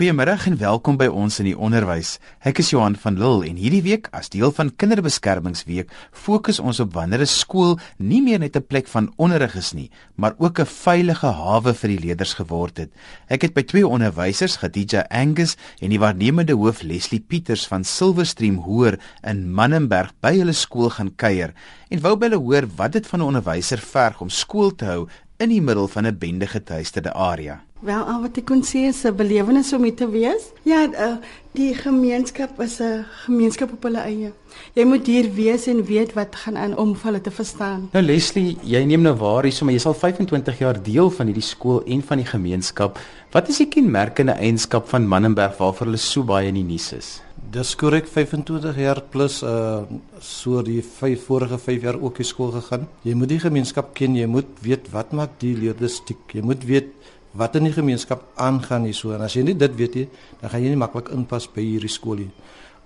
Goeiemôre 0.00 0.32
en 0.48 0.54
welkom 0.56 0.96
by 0.96 1.10
ons 1.12 1.34
in 1.42 1.50
die 1.50 1.58
onderwys. 1.66 2.14
Ek 2.48 2.62
is 2.62 2.70
Johan 2.72 2.94
van 3.02 3.18
Lille 3.20 3.50
en 3.50 3.58
hierdie 3.60 3.82
week 3.84 4.06
as 4.16 4.30
deel 4.32 4.48
van 4.56 4.70
Kinderbeskermingsweek 4.72 5.92
fokus 6.16 6.56
ons 6.56 6.80
op 6.80 6.94
wanneer 6.94 7.20
'n 7.20 7.28
skool 7.28 7.76
nie 7.98 8.22
meer 8.24 8.40
net 8.40 8.56
'n 8.56 8.64
plek 8.64 8.88
van 8.88 9.12
onderrig 9.18 9.56
is 9.56 9.74
nie, 9.74 9.90
maar 10.16 10.32
ook 10.38 10.60
'n 10.60 10.64
veilige 10.64 11.26
hawe 11.26 11.74
vir 11.74 11.88
die 11.88 12.00
leerders 12.00 12.32
geword 12.32 12.78
het. 12.78 12.90
Ek 13.28 13.42
het 13.42 13.52
by 13.52 13.62
twee 13.62 13.86
onderwysers, 13.86 14.56
Khadija 14.56 15.04
Angus 15.10 15.56
en 15.82 15.90
die 15.90 16.00
waarnemende 16.00 16.54
hoof 16.56 16.82
Leslie 16.82 17.20
Pieters 17.20 17.66
van 17.66 17.84
Silverstream 17.84 18.56
Hoër 18.56 18.98
in 19.22 19.52
Mannenberg 19.52 20.14
by 20.22 20.38
hulle 20.38 20.54
skool 20.54 20.88
gaan 20.88 21.14
kuier 21.14 21.52
en 21.90 22.00
wou 22.00 22.16
by 22.16 22.30
hulle 22.30 22.40
hoor 22.40 22.66
wat 22.76 22.92
dit 22.92 23.06
van 23.06 23.20
'n 23.20 23.26
onderwyser 23.26 23.78
verg 23.78 24.22
om 24.22 24.30
skool 24.30 24.74
te 24.74 24.84
hou 24.86 25.08
in 25.38 25.50
die 25.50 25.60
middel 25.60 25.88
van 25.88 26.06
'n 26.06 26.18
bende 26.18 26.46
getuisterde 26.46 27.12
area. 27.12 27.60
Wel, 27.80 28.02
al 28.04 28.18
wat 28.20 28.36
ek 28.36 28.44
kon 28.44 28.60
sê 28.60 28.82
is 28.90 29.06
'n 29.08 29.16
belewenis 29.16 29.72
om 29.72 29.80
mee 29.80 29.94
te 29.94 30.04
wees. 30.04 30.52
Ja, 30.68 30.84
uh, 30.84 31.16
die 31.56 31.72
gemeenskap 31.74 32.60
is 32.60 32.78
'n 32.78 33.06
gemeenskap 33.24 33.72
op 33.72 33.82
hulle 33.82 34.02
eie. 34.04 34.32
Jy 34.74 34.84
moet 34.84 35.06
hier 35.06 35.32
wees 35.32 35.66
en 35.66 35.84
weet 35.84 36.12
wat 36.12 36.36
gaan 36.36 36.56
aan 36.56 36.76
om 36.76 36.94
hulle 37.02 37.20
te 37.20 37.30
verstaan. 37.30 37.88
Nou 37.92 38.04
Leslie, 38.04 38.58
jy 38.62 38.84
neem 38.84 39.00
nou 39.02 39.14
waar 39.16 39.44
hier, 39.44 39.64
maar 39.64 39.72
jy 39.72 39.78
sal 39.78 39.94
25 39.94 40.58
jaar 40.58 40.82
deel 40.82 41.10
van 41.10 41.26
hierdie 41.26 41.42
skool 41.42 41.82
en 41.86 42.02
van 42.02 42.18
die 42.18 42.26
gemeenskap. 42.26 42.98
Wat 43.32 43.48
is 43.48 43.56
die 43.56 43.68
kenmerkende 43.68 44.32
eienskap 44.32 44.88
van 44.88 45.08
Mannenberg 45.08 45.56
waarvoor 45.56 45.86
hulle 45.86 45.96
so 45.96 46.22
baie 46.22 46.48
in 46.48 46.54
die 46.54 46.64
nuus 46.64 46.92
is? 46.92 47.22
Dis 47.50 47.74
korrek 47.76 48.06
25 48.06 48.76
jaar 48.76 49.00
plus 49.10 49.42
uh 49.42 49.82
so 50.20 50.62
die 50.62 50.82
vyf 50.82 51.24
vorige 51.24 51.58
5 51.58 51.82
jaar 51.82 52.00
ook 52.00 52.16
die 52.16 52.24
skool 52.24 52.50
gegaan. 52.50 52.88
Jy 53.02 53.14
moet 53.14 53.28
die 53.28 53.40
gemeenskap 53.40 53.94
ken, 53.94 54.16
jy 54.16 54.26
moet 54.26 54.60
weet 54.60 54.90
wat 54.92 55.12
maak 55.12 55.30
die 55.40 55.56
leerders 55.56 55.94
stiek. 55.94 56.34
Jy 56.34 56.42
moet 56.42 56.64
weet 56.64 56.92
wat 57.32 57.56
in 57.56 57.68
die 57.68 57.74
gemeenskap 57.74 58.24
aangaan 58.40 58.88
hier 58.88 58.96
so 58.96 59.14
en 59.14 59.22
as 59.22 59.36
jy 59.36 59.44
nie 59.46 59.56
dit 59.58 59.76
weet 59.78 59.98
nie, 60.00 60.08
dan 60.40 60.50
gaan 60.50 60.64
jy 60.64 60.72
nie 60.72 60.80
maklik 60.80 61.12
inpas 61.14 61.46
by 61.54 61.62
hierdie 61.62 61.92
skool 61.92 62.24
nie. 62.24 62.30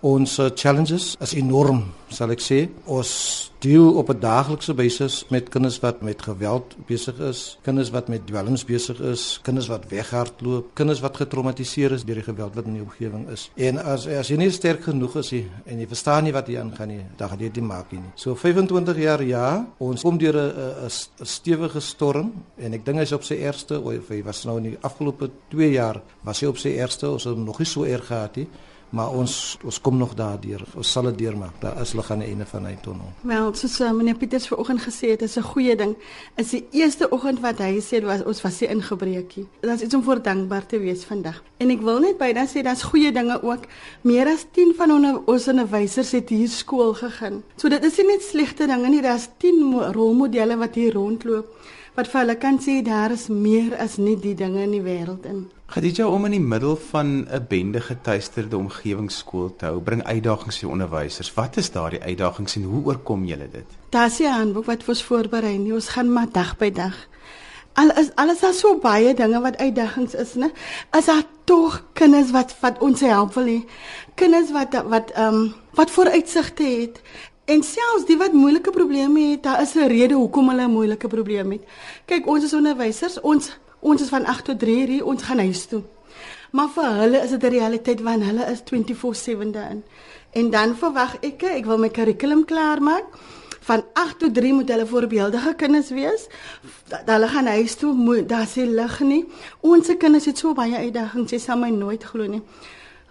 Ons 0.04 0.34
uh, 0.36 0.50
challenges 0.52 1.14
is 1.24 1.32
enorm, 1.32 1.78
sal 2.12 2.34
ek 2.34 2.42
sê. 2.44 2.58
Ons 2.92 3.10
deel 3.64 3.86
op 3.96 4.10
'n 4.12 4.20
daaglikse 4.20 4.74
basis 4.76 5.24
met 5.32 5.48
kinders 5.48 5.78
wat 5.80 6.02
met 6.02 6.20
geweld 6.20 6.76
besig 6.86 7.16
is, 7.24 7.56
kinders 7.64 7.88
wat 7.90 8.08
met 8.12 8.26
dwelms 8.26 8.64
besig 8.68 9.00
is, 9.00 9.40
kinders 9.42 9.70
wat 9.72 9.88
weghardloop, 9.88 10.74
kinders 10.74 11.00
wat 11.00 11.16
getraumatiseer 11.16 11.92
is 11.92 12.04
deur 12.04 12.20
die 12.20 12.28
geweld 12.28 12.54
wat 12.54 12.66
in 12.66 12.74
die 12.74 12.82
omgewing 12.82 13.30
is. 13.32 13.50
En 13.56 13.78
as 13.78 14.06
as 14.06 14.28
jy 14.28 14.36
nie 14.36 14.50
sterk 14.50 14.84
genoeg 14.84 15.16
is 15.16 15.32
nie 15.32 15.46
en 15.64 15.80
jy 15.80 15.86
verstaan 15.86 16.24
nie 16.24 16.32
wat 16.36 16.46
hier 16.46 16.60
aangaan 16.60 16.88
nie, 16.88 17.06
dan 17.16 17.28
gaan 17.28 17.40
jy 17.40 17.50
dit 17.50 17.64
maak 17.64 17.92
nie. 17.92 18.02
So 18.14 18.34
25 18.34 18.98
jaar 18.98 19.22
ja, 19.22 19.66
ons 19.78 20.02
kom 20.02 20.18
deur 20.18 20.36
'n 20.36 20.84
'n 20.84 21.24
stewige 21.24 21.80
storm 21.80 22.44
en 22.58 22.74
ek 22.74 22.84
dink 22.84 22.98
hy's 22.98 23.12
op 23.12 23.24
sy 23.24 23.40
ergste, 23.40 23.80
of 23.80 24.08
hy 24.08 24.22
was 24.22 24.44
nou 24.44 24.58
in 24.58 24.64
die 24.64 24.78
afgelope 24.82 25.30
2 25.48 25.72
jaar 25.72 26.02
was 26.22 26.40
hy 26.40 26.46
op 26.46 26.58
sy 26.58 26.76
ergste, 26.76 27.08
ons 27.08 27.24
het 27.24 27.36
nog 27.36 27.58
nie 27.58 27.66
so 27.66 27.84
erg 27.84 28.06
gehad 28.06 28.36
nie 28.36 28.48
maar 28.94 29.10
ons 29.10 29.58
ons 29.64 29.80
kom 29.80 29.96
nog 29.98 30.14
daardeur. 30.14 30.62
Ons 30.78 30.90
sal 30.94 31.08
dit 31.10 31.24
deurmaak. 31.24 31.56
Daar 31.62 31.80
is 31.82 31.94
lig 31.98 32.10
aan 32.10 32.22
die 32.22 32.28
einde 32.30 32.46
van 32.46 32.68
hy 32.68 32.74
tunnel. 32.82 33.10
Wel, 33.26 33.50
soos 33.58 33.74
uh, 33.82 33.90
meneer 33.96 34.18
Pieters 34.20 34.46
vanoggend 34.50 34.84
gesê 34.84 35.10
het, 35.14 35.22
is 35.26 35.36
'n 35.36 35.46
goeie 35.50 35.76
ding. 35.76 35.96
Is 36.36 36.50
die 36.50 36.64
eerste 36.70 37.10
oggend 37.10 37.40
wat 37.40 37.58
hy 37.58 37.80
sê 37.82 38.02
was 38.04 38.22
ons 38.24 38.42
was 38.42 38.56
se 38.56 38.66
ingebreekie. 38.66 39.46
Dit 39.60 39.70
is 39.70 39.82
iets 39.82 39.94
om 39.94 40.02
voor 40.02 40.22
dankbaar 40.22 40.66
te 40.66 40.78
wees 40.78 41.04
vandag. 41.04 41.42
En 41.58 41.70
ek 41.70 41.80
wil 41.80 41.98
net 41.98 42.18
byna 42.18 42.46
sê 42.46 42.62
daar's 42.62 42.82
goeie 42.82 43.12
dinge 43.12 43.42
ook. 43.42 43.66
Meer 44.02 44.26
as 44.26 44.46
10 44.52 44.74
van 44.76 44.90
ons 45.26 45.48
onderwysers 45.48 46.12
het 46.12 46.28
hier 46.28 46.48
skool 46.48 46.94
gegaan. 46.94 47.42
So 47.56 47.68
dit 47.68 47.84
is 47.84 47.96
nie 47.96 48.06
net 48.06 48.22
slegte 48.22 48.66
dinge 48.66 48.88
nie, 48.88 49.02
daar's 49.02 49.28
10 49.38 49.92
rolmodelle 49.92 50.56
wat 50.56 50.74
hier 50.74 50.92
rondloop 50.92 51.46
wat 51.94 52.10
vir 52.10 52.20
hulle 52.20 52.34
kan 52.42 52.58
sê 52.58 52.80
daar 52.82 53.12
is 53.14 53.28
meer 53.30 53.76
as 53.78 53.98
net 54.02 54.22
die 54.22 54.34
dinge 54.34 54.64
in 54.66 54.72
die 54.74 54.82
wêreld 54.82 55.26
in. 55.30 55.44
Khadija 55.66 56.06
om 56.06 56.26
in 56.28 56.34
die 56.36 56.40
middel 56.40 56.76
van 56.76 57.06
'n 57.24 57.46
bende 57.48 57.80
getuisterde 57.80 58.56
omgewingsskool 58.56 59.56
te 59.56 59.64
hou, 59.64 59.80
bring 59.80 60.04
uitdagings 60.04 60.58
vir 60.58 60.70
onderwysers. 60.70 61.34
Wat 61.34 61.56
is 61.56 61.70
daardie 61.70 62.02
uitdagings 62.02 62.56
en 62.56 62.62
hoe 62.62 62.84
oorkom 62.84 63.24
julle 63.24 63.48
dit? 63.50 63.64
'n 64.26 64.32
handboek 64.32 64.64
wat 64.64 64.88
ons 64.88 65.02
voorberei 65.02 65.58
nie. 65.58 65.72
Ons 65.72 65.88
gaan 65.88 66.12
maar 66.12 66.30
dag 66.32 66.56
by 66.56 66.70
dag. 66.70 66.94
Al 67.72 67.90
is 67.90 68.10
alles 68.14 68.40
daar 68.40 68.52
so 68.52 68.78
baie 68.78 69.14
dinge 69.14 69.40
wat 69.40 69.56
uitdagings 69.56 70.14
is, 70.14 70.34
né? 70.34 70.52
As 70.90 71.04
daar 71.04 71.24
tog 71.44 71.82
kinders 71.92 72.30
wat 72.30 72.56
wat 72.60 72.78
ons 72.78 73.00
help 73.00 73.34
wil 73.34 73.46
hê. 73.46 73.64
Kinders 74.14 74.50
wat 74.50 74.82
wat 74.88 75.10
ehm 75.10 75.34
um, 75.34 75.54
wat 75.74 75.90
vooruitsigte 75.90 76.62
het. 76.62 77.00
En 77.44 77.62
selfs 77.62 78.06
die 78.06 78.16
wat 78.16 78.32
moeilike 78.32 78.70
probleme 78.70 79.20
het, 79.20 79.42
daar 79.42 79.62
is 79.62 79.74
'n 79.74 79.88
rede 79.88 80.14
hoekom 80.14 80.48
hulle 80.48 80.66
'n 80.66 80.70
moeilike 80.70 81.08
probleem 81.08 81.50
het. 81.50 81.62
Kyk, 82.04 82.26
ons 82.26 82.44
is 82.44 82.54
onderwysers, 82.54 83.20
ons 83.20 83.58
ons 83.84 84.02
is 84.02 84.08
van 84.12 84.24
8 84.24 84.48
tot 84.48 84.58
3 84.64 84.86
hier, 84.86 85.04
ons 85.04 85.22
gaan 85.22 85.44
huis 85.44 85.66
toe. 85.70 85.82
Maar 86.54 86.70
vir 86.70 86.90
hulle 87.02 87.22
is 87.26 87.30
dit 87.30 87.42
'n 87.42 87.54
realiteit 87.58 88.00
want 88.00 88.24
hulle 88.24 88.44
is 88.52 88.62
24/7 88.64 89.52
daarin. 89.52 89.84
En 90.32 90.50
dan 90.50 90.76
verwag 90.76 91.16
ek, 91.20 91.42
ek 91.42 91.64
wil 91.64 91.78
my 91.78 91.88
kurrikulum 91.88 92.44
klaar 92.44 92.82
maak. 92.82 93.04
Van 93.60 93.84
8 93.92 94.18
tot 94.18 94.34
3 94.34 94.52
moet 94.52 94.68
hulle 94.68 94.86
voorbeeldige 94.86 95.54
kinders 95.54 95.90
wees. 95.90 96.26
Dat 96.88 97.02
hulle 97.06 97.28
gaan 97.28 97.46
huis 97.46 97.74
toe, 97.74 97.92
moet 97.92 98.28
daar 98.28 98.46
se 98.46 98.66
lig 98.66 99.00
nie. 99.00 99.24
Ons 99.60 99.86
se 99.86 99.96
kinders 99.96 100.24
het 100.24 100.38
so 100.38 100.52
baie 100.54 100.76
uitdagings, 100.76 101.30
jy 101.30 101.38
sal 101.38 101.58
my 101.58 101.70
nooit 101.70 102.04
glo 102.04 102.26
nie. 102.26 102.42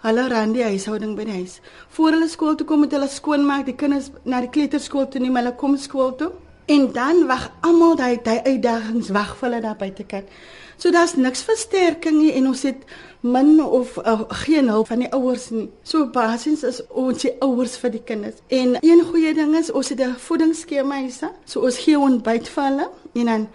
Hulle 0.04 0.28
ran 0.28 0.52
die 0.52 0.62
huishouding 0.62 1.16
by 1.16 1.24
die 1.24 1.32
huis. 1.32 1.60
Voor 1.88 2.10
hulle 2.10 2.28
skool 2.28 2.54
toe 2.54 2.66
kom 2.66 2.80
met 2.80 2.92
hulle 2.92 3.08
skoonmaak, 3.08 3.64
die 3.66 3.74
kinders 3.74 4.10
na 4.24 4.40
die 4.44 4.50
kleuterskool 4.52 5.08
toe 5.08 5.20
neem, 5.20 5.36
hulle 5.36 5.54
kom 5.56 5.76
skool 5.76 6.14
toe. 6.20 6.30
En 6.66 6.92
dan 6.92 7.26
wag 7.26 7.50
almal 7.60 7.96
daai 7.96 8.18
daai 8.22 8.40
uitdagings 8.44 9.08
wag 9.16 9.36
vir 9.36 9.48
hulle 9.48 9.62
daar 9.64 9.76
buite 9.80 10.04
kyk. 10.04 10.28
So 10.76 10.90
daar's 10.90 11.14
niks 11.14 11.42
versterking 11.42 12.18
nie 12.18 12.32
en 12.32 12.46
ons 12.46 12.62
het 12.62 12.84
min 13.20 13.64
of 13.64 13.96
uh, 13.96 14.20
geen 14.44 14.68
hulp 14.68 14.86
van 14.86 14.98
die 14.98 15.12
ouers 15.12 15.50
nie. 15.50 15.70
So 15.82 16.06
basies 16.12 16.62
is 16.62 16.80
ons 16.88 17.22
die 17.24 17.32
ouers 17.40 17.76
vir 17.80 17.94
die 17.94 18.02
kinders. 18.04 18.42
En 18.48 18.76
een 18.80 19.04
goeie 19.10 19.34
ding 19.34 19.54
is 19.56 19.72
ons 19.72 19.88
het 19.88 20.00
'n 20.00 20.16
voedingsskema 20.18 20.98
hier. 21.00 21.30
So 21.44 21.60
ons 21.60 21.78
gee 21.78 21.98
ontbyt 21.98 22.48
vir 22.48 22.64
hulle 22.64 22.90
en 23.14 23.24
dan 23.26 23.48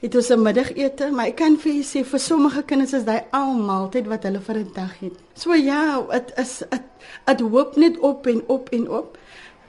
het 0.00 0.14
ons 0.14 0.28
'n 0.28 0.42
middagete, 0.42 1.10
maar 1.10 1.26
ek 1.26 1.36
kan 1.36 1.56
vir 1.56 1.72
julle 1.72 1.84
sê 1.84 2.04
vir 2.04 2.20
sommige 2.20 2.62
kinders 2.62 2.92
is 2.92 3.04
daai 3.04 3.22
almaaltyd 3.30 4.06
wat 4.06 4.22
hulle 4.22 4.40
vir 4.40 4.56
'n 4.56 4.70
dag 4.74 4.98
het. 5.00 5.12
So 5.34 5.54
ja, 5.54 6.02
dit 6.10 6.32
is 6.36 6.58
dit 6.58 6.82
dit 7.26 7.40
hoop 7.40 7.76
net 7.76 7.98
op 7.98 8.26
en 8.26 8.42
op 8.46 8.68
en 8.68 8.90
op. 8.90 9.18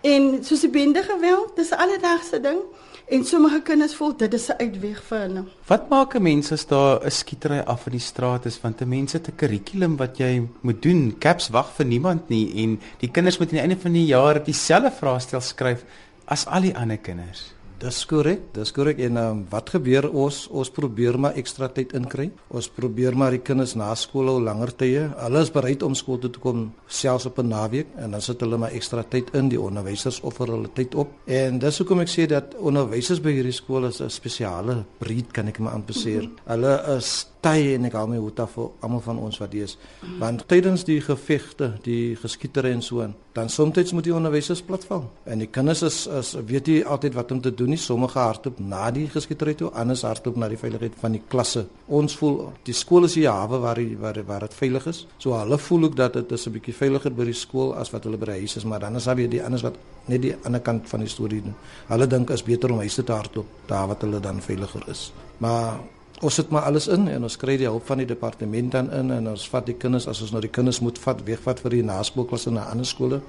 En 0.02 0.44
soos 0.44 0.60
die 0.60 0.70
bende 0.70 1.04
geweld, 1.04 1.56
dis 1.56 1.70
'n 1.70 1.80
alledaagse 1.84 2.42
ding 2.42 2.60
en 3.08 3.26
sommige 3.26 3.62
kinders 3.62 3.96
voel 3.96 4.16
dit 4.18 4.34
is 4.34 4.48
'n 4.50 4.58
uitweg 4.58 5.04
vir 5.04 5.20
hulle. 5.20 5.44
Wat 5.68 5.90
maak 5.90 6.16
'n 6.16 6.22
mens 6.22 6.52
as 6.52 6.66
daar 6.66 7.06
'n 7.06 7.12
skietery 7.12 7.60
af 7.60 7.86
in 7.86 7.92
die 7.92 8.00
straat 8.02 8.46
is 8.46 8.62
want 8.62 8.82
'n 8.82 8.88
mens 8.88 9.14
het 9.14 9.28
'n 9.28 9.36
kurrikulum 9.36 9.98
wat 9.98 10.18
jy 10.18 10.48
moet 10.62 10.82
doen. 10.82 11.16
Caps 11.20 11.50
wag 11.50 11.74
vir 11.76 11.86
niemand 11.86 12.30
nie 12.30 12.64
en 12.64 12.80
die 13.00 13.12
kinders 13.12 13.38
moet 13.38 13.48
aan 13.48 13.54
die 13.54 13.62
einde 13.62 13.78
van 13.82 13.94
die 13.94 14.06
jaar 14.06 14.44
dieselfde 14.44 14.92
vraestel 14.92 15.42
skryf 15.42 15.84
as 16.26 16.46
al 16.46 16.62
die 16.62 16.78
ander 16.78 16.98
kinders. 16.98 17.55
Dis 17.76 17.98
korrek, 18.08 18.54
dis 18.56 18.70
korrek 18.72 19.02
en 19.04 19.18
um, 19.20 19.40
wat 19.52 19.74
gebeur 19.74 20.06
ons 20.08 20.46
ons 20.48 20.70
probeer 20.72 21.18
maar 21.20 21.36
ekstra 21.36 21.68
tyd 21.76 21.92
inkry. 21.98 22.30
Ons 22.56 22.70
probeer 22.72 23.18
maar 23.20 23.36
die 23.36 23.42
kinders 23.44 23.74
na 23.76 23.90
skool 24.00 24.32
hou 24.32 24.38
langer 24.40 24.72
tye. 24.80 25.02
Hulle 25.20 25.42
is 25.44 25.52
bereid 25.52 25.84
om 25.84 25.98
skool 25.98 26.22
toe 26.24 26.32
te 26.32 26.40
kom 26.40 26.70
selfs 26.88 27.28
op 27.28 27.40
'n 27.44 27.50
naweek 27.52 27.92
en 28.00 28.16
dan 28.16 28.22
sit 28.22 28.40
hulle 28.40 28.58
maar 28.58 28.72
ekstra 28.72 29.04
tyd 29.04 29.36
in 29.36 29.50
die 29.50 29.60
onderwysers 29.60 30.22
offer 30.24 30.48
hulle 30.48 30.72
tyd 30.74 30.96
op. 30.96 31.12
En 31.28 31.60
dis 31.60 31.78
hoekom 31.78 32.00
ek 32.00 32.10
sê 32.10 32.28
dat 32.28 32.56
onderwysers 32.56 33.20
by 33.20 33.32
hierdie 33.36 33.52
skool 33.52 33.86
is 33.86 34.02
'n 34.02 34.10
spesiale 34.10 34.86
breed 35.00 35.34
kan 35.34 35.48
ek 35.48 35.60
maar 35.60 35.74
aanbeseer. 35.74 36.24
Mm 36.24 36.32
-hmm. 36.32 36.48
Hulle 36.48 36.98
is 36.98 37.28
tye 37.46 37.76
en 37.76 37.86
ek 37.90 37.96
hou 38.00 38.08
my 38.10 38.18
hoed 38.22 38.40
af 38.42 38.56
vir 38.58 38.72
almal 38.86 39.04
van 39.06 39.20
ons 39.22 39.38
wat 39.42 39.52
dis. 39.54 39.76
Want 40.22 40.48
tydens 40.50 40.86
die 40.88 40.98
gevegte, 41.04 41.76
die 41.86 42.16
geskietery 42.20 42.72
en 42.76 42.82
so, 42.86 43.06
dan 43.36 43.50
soms 43.52 43.92
moet 43.94 44.08
die 44.08 44.14
onderwysers 44.16 44.64
platval. 44.66 45.04
En 45.30 45.42
die 45.44 45.50
kinders 45.52 45.84
is, 45.86 45.98
is 46.08 46.34
weet 46.48 46.70
jy 46.72 46.78
altyd 46.88 47.18
wat 47.18 47.34
om 47.36 47.42
te 47.44 47.52
doen 47.54 47.74
nie. 47.74 47.80
Sommige 47.82 48.20
hardloop 48.20 48.62
na 48.64 48.90
die 48.96 49.08
geskietery 49.12 49.56
toe, 49.60 49.72
anders 49.76 50.06
hardloop 50.08 50.40
na 50.40 50.50
die 50.52 50.60
veiligheid 50.60 50.96
van 51.02 51.18
die 51.18 51.22
klasse. 51.30 51.66
Ons 51.88 52.16
voel 52.20 52.38
die 52.68 52.76
skool 52.76 53.10
is 53.10 53.18
die 53.20 53.28
hawe 53.28 53.60
waar 53.64 53.82
die, 53.82 53.98
waar 54.00 54.22
waar 54.26 54.48
dit 54.48 54.56
veilig 54.56 54.88
is. 54.92 55.04
So 55.22 55.36
hulle 55.36 55.60
voel 55.62 55.90
ook 55.90 55.98
dat 56.00 56.14
dit 56.14 56.32
is 56.32 56.48
'n 56.48 56.56
bietjie 56.56 56.74
veiliger 56.74 57.12
by 57.12 57.26
die 57.26 57.34
skool 57.34 57.76
as 57.76 57.92
wat 57.92 58.04
hulle 58.04 58.18
by 58.18 58.26
die 58.26 58.40
huis 58.40 58.58
is, 58.58 58.66
maar 58.66 58.80
dan 58.80 58.96
is 58.96 59.04
daar 59.04 59.16
weer 59.16 59.30
die 59.30 59.44
anders 59.44 59.64
wat 59.64 59.76
net 60.08 60.22
die 60.22 60.36
ander 60.44 60.62
kant 60.62 60.90
van 60.90 61.00
die 61.00 61.10
storie 61.10 61.42
doen. 61.42 61.56
Hulle 61.88 62.08
dink 62.08 62.30
is 62.30 62.44
beter 62.44 62.72
om 62.72 62.78
huis 62.78 62.96
te 62.96 63.04
hardloop 63.08 63.46
daar 63.68 63.88
wat 63.88 64.02
hulle 64.02 64.20
dan 64.20 64.42
veiliger 64.42 64.84
is. 64.90 65.12
Maar 65.38 65.80
Ons 66.24 66.38
sit 66.40 66.50
maar 66.50 66.64
alles 66.70 66.86
in 66.88 67.10
en 67.12 67.26
ons 67.28 67.36
kry 67.36 67.58
die 67.60 67.68
hulp 67.68 67.84
van 67.90 68.00
die 68.00 68.08
departement 68.08 68.72
dan 68.72 68.88
in 68.96 69.12
en 69.12 69.28
ons 69.34 69.44
vat 69.52 69.66
die 69.68 69.76
kinders 69.76 70.08
as 70.08 70.22
ons 70.24 70.32
nou 70.32 70.40
die 70.46 70.52
kinders 70.58 70.80
moet 70.80 71.00
vat 71.04 71.20
wegvat 71.28 71.60
vir 71.60 71.76
die 71.76 71.84
naskoolklasse 71.84 72.54
na 72.56 72.70
ander 72.72 72.88
skole. 72.88 73.20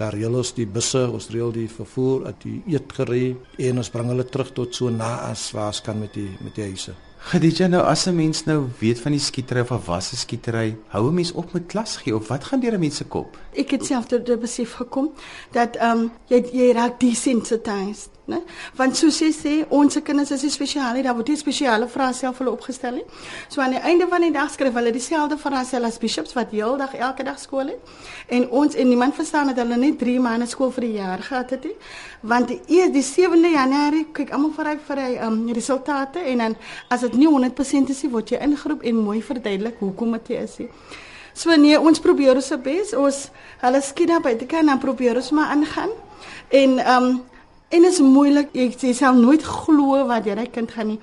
Daar 0.00 0.16
reël 0.16 0.40
ons 0.40 0.50
die 0.56 0.66
busse, 0.66 1.04
ons 1.06 1.30
reël 1.30 1.54
die 1.54 1.68
vervoer, 1.70 2.26
at 2.32 2.42
die 2.42 2.58
eetgerei 2.74 3.36
en 3.68 3.78
ons 3.78 3.92
bring 3.94 4.10
hulle 4.10 4.26
terug 4.26 4.50
tot 4.58 4.74
so 4.74 4.90
na 4.90 5.14
as 5.30 5.52
waar 5.54 5.70
ons 5.70 5.84
kan 5.86 6.02
met 6.02 6.18
die 6.18 6.32
met 6.42 6.58
die 6.58 6.66
huise. 6.72 6.98
Gedie 7.22 7.68
nou 7.68 7.80
as 7.86 8.08
'n 8.08 8.16
mens 8.16 8.44
nou 8.46 8.66
weet 8.80 8.98
van 9.00 9.12
die 9.12 9.20
skietery 9.20 9.60
of 9.60 9.70
'n 9.70 9.86
wasse 9.86 10.16
skietery, 10.16 10.76
hou 10.88 11.08
'n 11.08 11.14
mens 11.14 11.32
op 11.32 11.52
met 11.52 11.66
klas 11.66 11.96
gee 11.96 12.16
of 12.16 12.28
wat 12.28 12.44
gaan 12.44 12.60
deur 12.60 12.74
'n 12.74 12.80
mens 12.80 12.96
se 12.96 13.04
kop? 13.04 13.38
Ek 13.54 13.70
het 13.70 13.86
self 13.86 14.06
tot 14.06 14.26
die 14.26 14.36
besef 14.36 14.72
gekom 14.72 15.12
dat 15.52 15.76
ehm 15.76 15.98
um, 15.98 16.10
jy 16.26 16.44
jy 16.52 16.72
raak 16.72 17.00
desensitized 17.00 18.10
né? 18.24 18.38
Want 18.78 18.96
soos 18.96 19.18
jy 19.20 19.30
sê, 19.34 19.52
ons 19.74 19.98
kinders 20.04 20.30
is 20.30 20.44
spesiaal, 20.54 21.02
daar 21.02 21.14
word 21.14 21.28
'n 21.28 21.36
spesiale 21.36 21.88
vraestel 21.88 22.32
vir 22.32 22.44
hulle 22.44 22.56
opgestel 22.56 22.94
nie. 22.94 23.04
So 23.48 23.60
aan 23.60 23.70
die 23.70 23.80
einde 23.80 24.06
van 24.08 24.20
die 24.20 24.30
dag 24.30 24.50
skryf 24.50 24.74
hulle 24.74 24.92
dieselfde 24.92 25.38
vraestel 25.38 25.84
as 25.84 25.98
bishops 25.98 26.32
wat 26.34 26.50
heeldag 26.50 26.94
elke 26.94 27.24
dag 27.24 27.38
skool 27.38 27.66
het. 27.66 27.80
En 28.28 28.48
ons 28.50 28.74
en 28.74 28.88
niemand 28.88 29.14
verstaan 29.14 29.46
dat 29.46 29.56
hulle 29.56 29.76
net 29.76 29.98
3 29.98 30.20
maande 30.20 30.46
skool 30.46 30.70
vir 30.70 30.80
die 30.80 30.92
jaar 30.92 31.18
gehad 31.18 31.50
het 31.50 31.64
nie. 31.64 31.76
Want 32.20 32.48
die 32.48 32.60
eers 32.66 32.92
die 32.92 33.02
7de 33.02 33.50
Januarie 33.52 34.06
kyk 34.12 34.30
almal 34.30 34.52
vir 34.52 34.66
hy 34.66 34.76
vir 34.86 34.96
hy 34.96 35.18
um 35.26 35.52
resultate 35.52 36.18
en 36.18 36.38
dan 36.38 36.56
as 36.88 37.00
dit 37.00 37.14
nie 37.14 37.28
100% 37.28 37.90
is 37.90 38.02
nie, 38.02 38.10
word 38.10 38.30
jy 38.30 38.38
ingeroep 38.38 38.82
en 38.82 38.96
mooi 38.96 39.22
verduidelik 39.22 39.76
hoekom 39.78 40.12
dit 40.12 40.30
is 40.30 40.58
nie. 40.58 40.68
So 41.34 41.54
nee, 41.56 41.80
ons 41.80 42.00
probeer 42.00 42.34
ons 42.34 42.52
bes. 42.62 42.92
Ons 42.94 43.30
hulle 43.60 43.80
skiet 43.80 44.08
daar 44.08 44.20
buite 44.20 44.46
kan 44.46 44.66
dan 44.66 44.78
probeer 44.78 45.16
ons 45.16 45.30
maar 45.30 45.46
aangaan. 45.56 45.90
En 46.48 46.78
ehm 46.78 47.04
um, 47.04 47.22
En 47.72 47.84
is 47.88 48.00
moeilik. 48.04 48.50
Ek 48.52 48.76
sê 48.76 48.92
self 48.96 49.16
nooit 49.16 49.44
glo 49.44 50.02
wat 50.10 50.26
jy 50.28 50.48
kind 50.52 50.72
gaan 50.72 50.92
nie. 50.94 51.00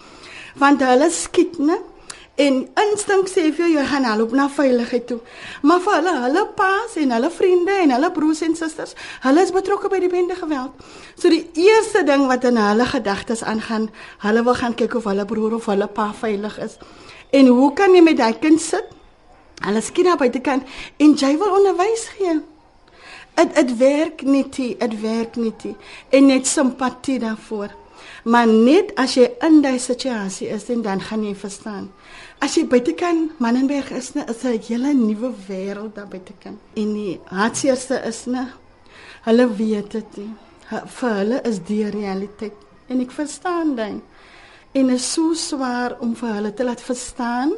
Want 0.61 0.83
hulle 0.85 1.09
skiet, 1.13 1.57
né? 1.57 1.79
En 2.39 2.61
instink 2.79 3.27
sê 3.27 3.49
vir 3.51 3.65
jou 3.65 3.81
jy 3.81 3.85
gaan 3.89 4.05
loop 4.17 4.31
na 4.37 4.45
veiligheid 4.47 5.07
toe. 5.09 5.17
Maar 5.61 5.81
vir 5.83 5.95
hulle, 5.97 6.13
hulle 6.23 6.43
paas 6.55 6.93
en 7.01 7.11
hulle 7.11 7.31
vriende 7.35 7.73
en 7.83 7.91
hulle 7.91 8.11
broers 8.15 8.41
en 8.47 8.55
susters, 8.55 8.95
hulle 9.25 9.43
is 9.43 9.51
betrokke 9.51 9.91
by 9.91 9.99
die 9.99 10.11
bende 10.11 10.37
geweld. 10.39 10.71
So 11.19 11.27
die 11.33 11.43
eerste 11.59 12.05
ding 12.07 12.29
wat 12.31 12.47
in 12.47 12.61
hulle 12.61 12.87
gedagtes 12.87 13.43
aangaan, 13.43 13.89
hulle 14.23 14.45
wil 14.47 14.55
gaan 14.55 14.77
kyk 14.79 14.95
of 15.01 15.09
hulle 15.11 15.25
broer 15.27 15.57
of 15.57 15.67
hulle 15.67 15.89
pa 15.91 16.13
veilig 16.15 16.55
is. 16.63 16.77
En 17.35 17.51
hoe 17.51 17.73
kan 17.75 17.97
jy 17.97 18.05
met 18.07 18.21
daai 18.21 18.39
kind 18.39 18.61
sit? 18.63 18.87
Hulle 19.65 19.83
skiet 19.83 20.07
daar 20.07 20.21
buitekant 20.23 20.63
en 20.97 21.19
jy 21.19 21.33
wil 21.43 21.59
onderwys 21.59 22.07
gee. 22.15 22.39
Dit 23.39 23.55
dit 23.55 23.77
werk 23.77 24.21
net, 24.21 24.55
dit 24.55 25.01
werk 25.01 25.35
net. 25.35 25.65
En 26.09 26.25
net 26.25 26.47
simpatie 26.47 27.19
daarvoor. 27.19 27.71
Maar 28.23 28.47
net 28.47 28.91
as 28.99 29.15
jy 29.15 29.29
in 29.45 29.61
daai 29.63 29.79
situasie 29.79 30.49
is 30.51 30.67
en 30.73 30.81
dan 30.83 31.01
gaan 31.01 31.23
jy 31.23 31.35
verstaan. 31.35 31.87
As 32.43 32.57
jy 32.57 32.65
buite 32.67 32.93
kan, 32.99 33.29
Mannenberg 33.39 33.91
is 33.95 34.11
'n 34.15 34.27
is 34.27 34.43
'n 34.43 34.59
hele 34.67 34.93
nuwe 34.93 35.31
wêreld 35.47 35.95
daar 35.95 36.07
buite 36.07 36.33
kan. 36.43 36.59
En 36.75 36.93
die 36.93 37.19
hartseerste 37.25 38.01
is 38.07 38.25
ne 38.25 38.47
hulle 39.23 39.55
weet 39.55 39.91
dit 39.91 40.17
nie. 40.17 40.33
Vir 40.85 41.13
hulle 41.13 41.41
is 41.43 41.59
die 41.59 41.89
realiteit. 41.89 42.53
En 42.87 42.99
ek 42.99 43.11
verstaan 43.11 43.75
dit. 43.75 44.01
En 44.71 44.87
dit 44.87 44.95
is 44.95 45.13
so 45.13 45.33
swaar 45.33 45.97
om 45.99 46.15
vir 46.15 46.33
hulle 46.33 46.53
te 46.53 46.63
laat 46.63 46.81
verstaan 46.81 47.51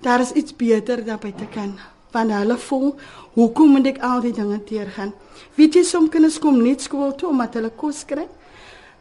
daar 0.00 0.20
is 0.20 0.32
iets 0.32 0.56
beter 0.56 1.04
daar 1.04 1.18
buite 1.18 1.46
kan 1.46 1.78
want 2.12 2.32
hulle 2.32 2.56
voel 2.56 2.94
hoekom 3.34 3.76
moet 3.76 3.86
ek 3.86 4.02
al 4.02 4.20
die 4.20 4.32
dinge 4.32 4.58
teergaan 4.64 5.12
weet 5.56 5.74
jy 5.74 5.84
som 5.84 6.08
kinders 6.08 6.38
kom 6.38 6.62
net 6.62 6.80
skool 6.80 7.14
toe 7.14 7.30
omdat 7.30 7.54
hulle 7.60 7.70
kos 7.70 8.04
kry 8.08 8.26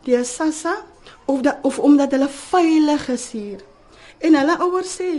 die 0.08 0.24
sassa 0.24 0.78
of 1.26 1.42
da, 1.42 1.58
of 1.62 1.80
omdat 1.80 2.12
hulle 2.12 2.30
veilig 2.30 3.10
is 3.10 3.32
hier. 3.32 3.64
En 4.24 4.36
hulle 4.36 4.56
ouers 4.66 4.94
sê 5.00 5.10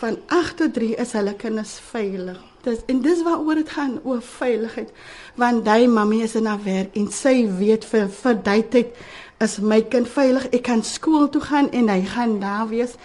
van 0.00 0.18
8 0.26 0.56
tot 0.60 0.74
3 0.76 0.94
is 1.02 1.14
hulle 1.16 1.34
kinders 1.40 1.74
veilig. 1.90 2.38
Dis 2.64 2.84
en 2.88 3.00
dis 3.04 3.22
waaroor 3.24 3.60
dit 3.60 3.72
gaan 3.76 3.98
oor 4.04 4.22
veiligheid. 4.22 4.92
Want 5.40 5.64
daai 5.66 5.88
mammy 5.88 6.22
is 6.24 6.36
in 6.38 6.46
haar 6.46 6.62
werk 6.64 6.96
en 6.96 7.10
sy 7.12 7.34
weet 7.58 7.84
vir 7.88 8.08
vir 8.22 8.40
daai 8.46 8.62
tyd 8.76 9.04
is 9.44 9.58
my 9.58 9.80
kind 9.92 10.08
veilig 10.08 10.46
ek 10.52 10.64
kan 10.70 10.84
skool 10.86 11.28
toe 11.32 11.42
gaan 11.44 11.70
en 11.72 11.90
hy 11.92 12.00
gaan 12.14 12.38
daar 12.40 12.68
wees. 12.70 12.96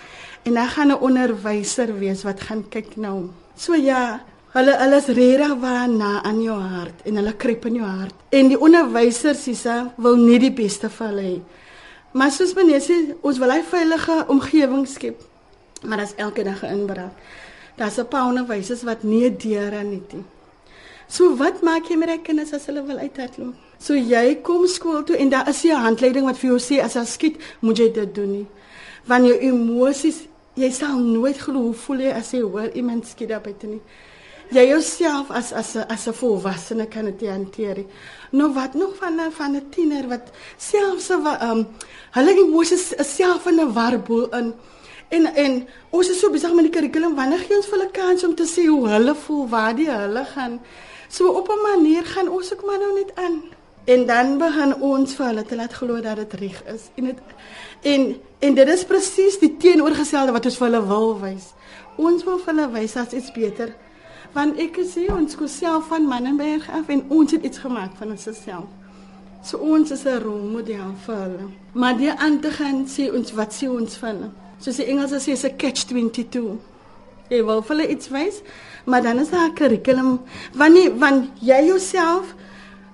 En 0.45 0.57
hy 0.57 0.68
gaan 0.75 0.91
'n 0.91 1.01
onderwyser 1.01 1.97
wees 2.00 2.24
wat 2.24 2.41
gaan 2.41 2.63
kyk 2.69 2.97
na 2.97 3.12
hom 3.12 3.31
So 3.60 3.76
ja, 3.76 4.22
hulle 4.54 4.74
hulle 4.80 4.98
is 5.02 5.08
regtig 5.12 5.64
na 6.00 6.22
aan 6.24 6.38
jou 6.42 6.56
hart 6.56 7.02
en 7.04 7.18
hulle 7.20 7.34
kruip 7.36 7.66
in 7.68 7.82
jou 7.82 7.88
hart. 7.88 8.16
En 8.32 8.48
die 8.48 8.60
onderwysers 8.60 9.42
sisa 9.44 9.94
wil 9.98 10.16
nie 10.16 10.38
die 10.40 10.54
beste 10.56 10.88
vir 10.88 11.08
hulle 11.10 11.26
hê. 11.26 11.34
Maar 12.16 12.32
soos 12.32 12.56
meneer 12.56 12.80
sê, 12.80 12.96
ons 13.22 13.38
wil 13.38 13.52
'n 13.52 13.64
veilige 13.64 14.16
omgewing 14.28 14.88
skep. 14.88 15.20
Maar 15.84 15.98
dit 15.98 16.08
is 16.08 16.16
elke 16.16 16.44
dag 16.44 16.64
'n 16.64 16.72
inbraak. 16.80 17.12
Daar's 17.76 18.00
'n 18.00 18.08
paar 18.08 18.28
onderwysers 18.28 18.84
wat 18.84 19.04
nie 19.04 19.30
deur 19.30 19.74
aan 19.74 19.90
nie. 19.90 20.24
So 21.08 21.36
wat 21.36 21.62
maak 21.62 21.90
jy 21.90 21.98
met 21.98 22.08
daai 22.08 22.22
kinders 22.22 22.54
as 22.54 22.66
hulle 22.66 22.84
wil 22.86 22.98
uithardloop? 22.98 23.56
So 23.78 23.94
jy 23.94 24.40
kom 24.42 24.68
skool 24.68 25.04
toe 25.04 25.18
en 25.18 25.30
daar 25.30 25.50
is 25.50 25.64
'n 25.64 25.76
handleiding 25.76 26.26
wat 26.26 26.38
vir 26.38 26.50
jou 26.50 26.60
sê 26.60 26.82
as 26.82 26.94
jy 26.94 27.06
skiet, 27.06 27.36
moet 27.60 27.78
jy 27.78 27.92
dit 27.92 28.16
doen 28.16 28.32
nie. 28.32 28.48
Wanneer 29.06 29.42
jou 29.42 29.52
emosies 29.52 30.29
jy 30.60 30.70
sal 30.76 31.00
nooit 31.00 31.38
glo 31.40 31.70
hoe 31.70 31.74
voel 31.86 32.06
jy 32.06 32.14
as 32.14 32.32
jy 32.36 32.42
hoor 32.44 32.72
iemand 32.76 33.08
skiet 33.08 33.32
daar 33.32 33.44
buite 33.44 33.68
nie. 33.68 33.82
Jy 34.50 34.64
jouself 34.72 35.30
as 35.32 35.52
as 35.54 35.76
as 35.76 36.08
'n 36.08 36.14
volwassene 36.14 36.88
kan 36.88 37.06
dit 37.06 37.30
hanteer. 37.30 37.86
Nou 38.32 38.54
wat 38.54 38.74
nog 38.74 38.96
van 38.96 39.20
van 39.32 39.56
'n 39.56 39.70
tiener 39.70 40.08
wat 40.08 40.32
selfs 40.58 41.10
'n 41.10 41.26
um 41.50 41.68
hulle 42.12 42.32
emosies 42.32 42.94
self 43.16 43.46
in 43.46 43.60
'n 43.60 43.74
warboel 43.74 44.30
in 44.36 44.54
en 45.10 45.26
en 45.36 45.68
ons 45.90 46.10
is 46.10 46.20
so 46.20 46.30
besig 46.30 46.54
met 46.54 46.64
die 46.64 46.72
kurrikulum 46.72 47.16
wanneer 47.16 47.40
gee 47.40 47.56
ons 47.56 47.68
vir 47.68 47.80
hulle 47.80 47.92
kans 47.92 48.24
om 48.24 48.36
te 48.36 48.46
sê 48.46 48.68
hoe 48.68 48.90
hulle 48.90 49.16
voel, 49.16 49.48
waar 49.48 49.76
die 49.76 49.90
hulle 49.90 50.26
gaan. 50.26 50.60
So 51.10 51.28
op 51.28 51.50
'n 51.50 51.62
manier 51.62 52.06
gaan 52.06 52.30
ons 52.30 52.54
ook 52.54 52.66
maar 52.66 52.80
nou 52.80 52.94
net 52.94 53.12
aan. 53.16 53.59
En 53.89 54.06
dan 54.06 54.38
begin 54.38 54.75
ons 54.86 55.15
vir 55.18 55.25
hulle 55.31 55.45
te 55.50 55.57
laat 55.57 55.74
glo 55.74 56.01
dat 56.06 56.19
dit 56.21 56.33
reg 56.44 56.63
is. 56.75 56.89
En 56.95 57.09
dit 57.09 57.21
en 57.94 58.03
En 58.39 58.53
dit 58.56 58.68
is 58.68 58.86
presies 58.88 59.36
die 59.41 59.51
teenoorgestelde 59.59 60.31
wat 60.31 60.45
ons 60.47 60.57
vir 60.59 60.69
hulle 60.69 60.83
wil 60.88 61.09
wys. 61.19 61.50
Ons 62.00 62.24
wil 62.24 62.38
vir 62.39 62.53
hulle 62.53 62.68
wys 62.71 62.94
dat 62.95 63.15
iets 63.18 63.33
beter. 63.36 63.74
Want 64.31 64.59
ek 64.63 64.77
sê 64.88 65.09
ons 65.12 65.36
kom 65.36 65.50
self 65.51 65.89
van 65.91 66.06
Mannenberg 66.07 66.69
af 66.71 66.88
en 66.94 67.03
ons 67.12 67.36
het 67.36 67.44
iets 67.44 67.59
gemaak 67.59 67.97
van 68.00 68.13
onsself. 68.15 68.69
So 69.44 69.59
ons 69.59 69.91
is 69.91 70.06
'n 70.06 70.24
rolmodel 70.24 70.95
vir 71.06 71.15
hulle. 71.15 71.50
Maar 71.74 71.97
die 71.97 72.12
aan 72.12 72.39
te 72.39 72.51
gaan 72.51 72.88
sê 72.88 73.12
ons 73.12 73.31
wat 73.31 73.51
sê 73.53 73.68
ons 73.68 73.97
van 73.97 74.15
hulle. 74.15 74.31
Soos 74.59 74.75
die 74.75 74.86
Engels 74.86 75.12
sê 75.12 75.31
is 75.31 75.44
'n 75.44 75.57
catch 75.57 75.86
22. 75.88 76.56
Jy 77.30 77.44
wil 77.44 77.62
vir 77.62 77.75
hulle 77.75 77.91
iets 77.91 78.07
wys, 78.09 78.41
maar 78.86 79.01
dan 79.01 79.19
is 79.19 79.30
daar 79.30 79.50
'n 79.50 79.53
kurrikulum 79.53 80.21
wanneer 80.53 80.97
want 80.97 81.30
jy 81.41 81.65
jouself 81.65 82.36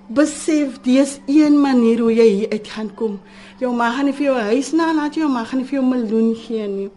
besef 0.08 0.80
dis 0.82 1.18
een 1.26 1.60
manier 1.60 1.98
hoe 1.98 2.12
jy 2.14 2.26
hier 2.28 2.50
uit 2.50 2.68
gaan 2.68 2.94
kom. 2.94 3.18
Jou 3.58 3.72
ma 3.74 3.90
gaan 3.90 4.06
nie 4.06 4.14
vir 4.14 4.26
jou 4.28 4.36
huis 4.50 4.72
na 4.72 4.92
laat 4.94 5.16
jou 5.18 5.28
ma 5.30 5.44
gaan 5.44 5.62
nie 5.62 5.68
vir 5.68 5.80
jou 5.80 5.86
meloen 5.86 6.34
gee 6.38 6.66
nie. 6.70 6.90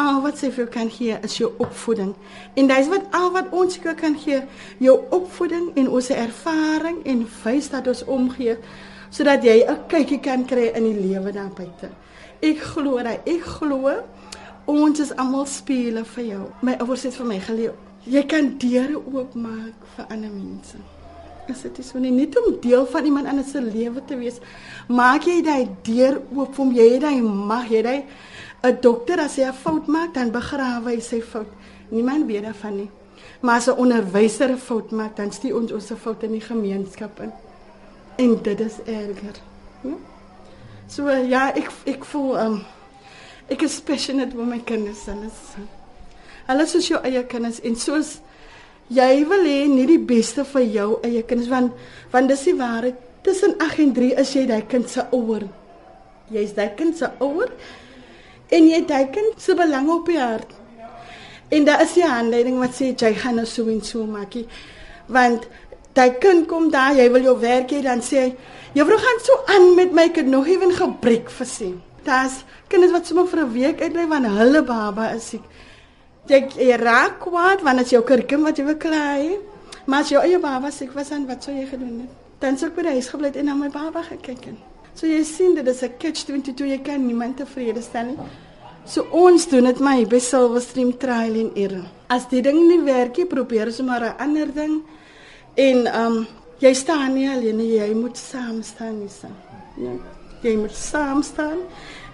Al 0.00 0.22
wat 0.24 0.38
sy 0.40 0.48
vir 0.48 0.64
jou 0.64 0.70
kan 0.72 0.90
gee 0.90 1.18
is 1.26 1.36
jou 1.36 1.50
opvoeding. 1.60 2.14
En 2.56 2.70
dis 2.70 2.88
wat 2.88 3.10
al 3.16 3.28
wat 3.34 3.50
ons 3.52 3.76
jou 3.76 3.94
kan 3.94 4.16
gee, 4.16 4.40
jou 4.78 4.96
opvoeding 5.12 5.72
en 5.76 5.88
ons 5.88 6.08
ervaring 6.14 7.02
en 7.04 7.26
wys 7.42 7.68
dat 7.74 7.90
ons 7.90 8.04
omgee 8.06 8.56
sodat 9.10 9.44
jy 9.44 9.64
'n 9.66 9.86
kykie 9.88 10.20
kan 10.20 10.44
kry 10.46 10.70
in 10.74 10.84
die 10.84 11.08
lewe 11.08 11.32
daar 11.32 11.50
buite. 11.50 11.90
Ek 12.40 12.58
glo 12.58 13.02
dat 13.02 13.26
ek 13.26 13.42
glo 13.42 13.92
ons 14.66 15.00
is 15.00 15.16
almal 15.16 15.46
spele 15.46 16.04
vir 16.04 16.24
jou. 16.24 16.44
My 16.62 16.76
ouers 16.80 17.02
het 17.02 17.14
vir 17.14 17.26
my 17.26 17.38
geleer 17.40 17.74
jy 18.08 18.22
kan 18.26 18.54
deure 18.58 18.96
oopmaak 18.96 19.84
vir 19.96 20.06
ander 20.08 20.30
mense 20.32 20.99
is 21.50 21.62
dit 21.62 21.78
is 21.78 21.92
nie 21.94 22.12
net 22.14 22.36
om 22.38 22.56
deel 22.60 22.86
van 22.86 23.04
iemand 23.04 23.26
anders 23.26 23.50
se 23.50 23.62
lewe 23.62 24.02
te 24.06 24.16
wees. 24.16 24.40
Maak 24.88 25.26
jy 25.28 25.40
daai 25.42 25.68
deur 25.86 26.20
oop 26.34 26.54
vir 26.54 26.64
hom. 26.64 26.72
Jy 26.74 26.86
het 26.94 27.02
daai 27.02 27.22
mag, 27.22 27.68
jy 27.70 27.82
daai 27.82 28.04
'n 28.62 28.80
dokter 28.80 29.20
as 29.20 29.36
hy 29.36 29.44
'n 29.44 29.52
fout 29.52 29.86
maak, 29.86 30.14
dan 30.14 30.30
begrawe 30.30 30.90
hy 30.90 31.00
sy 31.00 31.20
fout. 31.20 31.48
Niemand 31.90 32.26
weet 32.26 32.42
daarvan 32.42 32.76
nie. 32.76 32.90
Maar 33.40 33.56
as 33.56 33.68
'n 33.68 33.78
onderwyser 33.78 34.50
'n 34.50 34.58
fout 34.58 34.90
maak, 34.90 35.16
dan 35.16 35.32
stuur 35.32 35.56
ons 35.56 35.72
ons 35.72 35.92
fout 35.96 36.22
in 36.22 36.32
die 36.32 36.40
gemeenskap 36.40 37.20
in. 37.20 37.32
En 38.16 38.42
dit 38.42 38.60
is 38.60 38.78
erger. 38.86 39.36
Ja? 39.82 39.94
So 40.86 41.08
ja, 41.08 41.52
ek 41.54 41.70
ek 41.86 42.04
voel 42.04 42.38
um 42.38 42.64
ek 43.48 43.62
is 43.62 43.80
passionate 43.80 44.36
oor 44.36 44.46
my 44.46 44.58
kinders 44.58 45.06
en 45.06 45.20
dit 45.20 45.30
is 45.30 45.66
Hulle 46.46 46.62
is 46.62 46.72
soos 46.74 46.88
jou 46.88 46.98
eie 47.06 47.22
kinders 47.30 47.60
en 47.60 47.76
soos 47.76 48.18
jy 48.90 49.24
wil 49.30 49.46
hê 49.46 49.68
nie 49.70 49.86
die 49.86 50.02
beste 50.02 50.44
vir 50.52 50.66
jou 50.74 50.88
eie 51.06 51.22
kinders 51.22 51.50
want 51.50 51.72
want 52.12 52.28
dis 52.28 52.44
die 52.48 52.56
waarheid. 52.58 52.98
Tussen 53.22 53.54
8 53.60 53.82
en 53.84 53.92
3 53.94 54.14
is 54.22 54.32
jy 54.34 54.46
daai 54.48 54.62
kind 54.68 54.88
se 54.90 55.04
ouer. 55.12 55.44
Jy's 56.32 56.54
daai 56.56 56.72
kind 56.76 56.96
se 56.96 57.10
ouer 57.20 57.52
en 58.50 58.68
jy 58.70 58.80
daai 58.88 59.10
kind 59.14 59.38
se 59.38 59.54
belang 59.54 59.90
op 59.92 60.08
jou 60.08 60.18
hart. 60.18 60.56
En 61.50 61.64
daar 61.64 61.82
is 61.82 61.96
'n 61.96 62.02
aanleiding 62.02 62.58
wat 62.58 62.74
sê 62.74 62.94
jy 62.94 63.14
gaan 63.14 63.34
nou 63.34 63.46
so 63.46 63.68
en 63.68 63.82
so 63.82 64.06
maak. 64.06 64.34
Want 65.06 65.46
daai 65.92 66.18
kind 66.18 66.46
kom 66.46 66.70
daar, 66.70 66.94
jy 66.94 67.10
wil 67.10 67.22
jou 67.22 67.38
werk 67.40 67.70
hê 67.70 67.82
dan 67.82 68.00
sê 68.00 68.34
"Juffrou 68.74 68.98
gaan 68.98 69.20
so 69.22 69.32
aan 69.46 69.74
met 69.74 69.92
my 69.92 70.08
kind 70.08 70.28
nog 70.28 70.46
ewen 70.46 70.72
gebrek 70.72 71.30
vir 71.30 71.46
sien." 71.46 71.82
Daar's 72.04 72.44
kinders 72.68 72.92
wat 72.92 73.06
sommer 73.06 73.26
vir 73.26 73.40
'n 73.40 73.52
week 73.52 73.80
uitbly 73.80 74.06
want 74.06 74.26
hulle 74.26 74.62
baba 74.62 75.14
is 75.14 75.28
siek 75.28 75.42
jy, 76.30 76.40
jy 76.56 76.76
raak 76.80 77.20
kwaad 77.24 77.64
want 77.66 77.82
dit 77.82 77.86
is 77.86 77.94
jou 77.96 78.02
kurrikulum 78.06 78.48
wat 78.48 78.58
jy 78.58 78.76
kry. 78.80 79.38
Maar 79.86 80.04
as 80.04 80.12
jou 80.12 80.22
eie 80.22 80.38
baba 80.38 80.70
siek 80.70 80.92
was 80.94 81.10
dan 81.10 81.26
wat 81.26 81.44
sou 81.44 81.54
jy 81.54 81.66
gedoen 81.66 82.04
het? 82.04 82.18
Dan 82.40 82.58
sou 82.58 82.68
ek 82.70 82.76
by 82.76 82.86
die 82.86 82.98
huis 82.98 83.08
gebly 83.10 83.32
en 83.34 83.50
na 83.50 83.56
my 83.58 83.70
baba 83.72 84.02
gekyk 84.06 84.44
het. 84.52 84.60
So 84.94 85.08
jy 85.08 85.22
sien 85.24 85.54
dit 85.54 85.66
is 85.66 85.82
'n 85.82 85.96
catch 85.98 86.24
22 86.26 86.66
jy 86.66 86.78
kan 86.82 87.06
niemand 87.06 87.36
tevrede 87.36 87.82
stel 87.82 88.04
nie. 88.04 88.18
So 88.84 89.06
ons 89.10 89.46
doen 89.48 89.64
dit 89.64 89.80
my 89.80 90.04
by 90.04 90.18
Silverstream 90.18 90.96
Trail 90.98 91.34
in 91.34 91.50
Ere. 91.54 91.82
As 92.08 92.28
die 92.28 92.42
ding 92.42 92.68
nie 92.68 92.80
werk 92.80 93.16
nie, 93.16 93.26
probeer 93.26 93.66
ons 93.66 93.80
maar 93.80 94.02
'n 94.02 94.18
ander 94.18 94.54
ding. 94.54 94.82
En 95.54 95.86
um 96.04 96.26
jy 96.58 96.74
staan 96.74 97.14
nie 97.14 97.28
alleen 97.28 97.56
nie, 97.56 97.78
jy 97.78 97.94
moet 97.94 98.16
saam 98.16 98.62
staan 98.62 98.98
nie. 98.98 99.08
Ja. 99.76 99.90
Jy 100.42 100.56
moet 100.56 100.74
saam 100.74 101.22
staan 101.22 101.58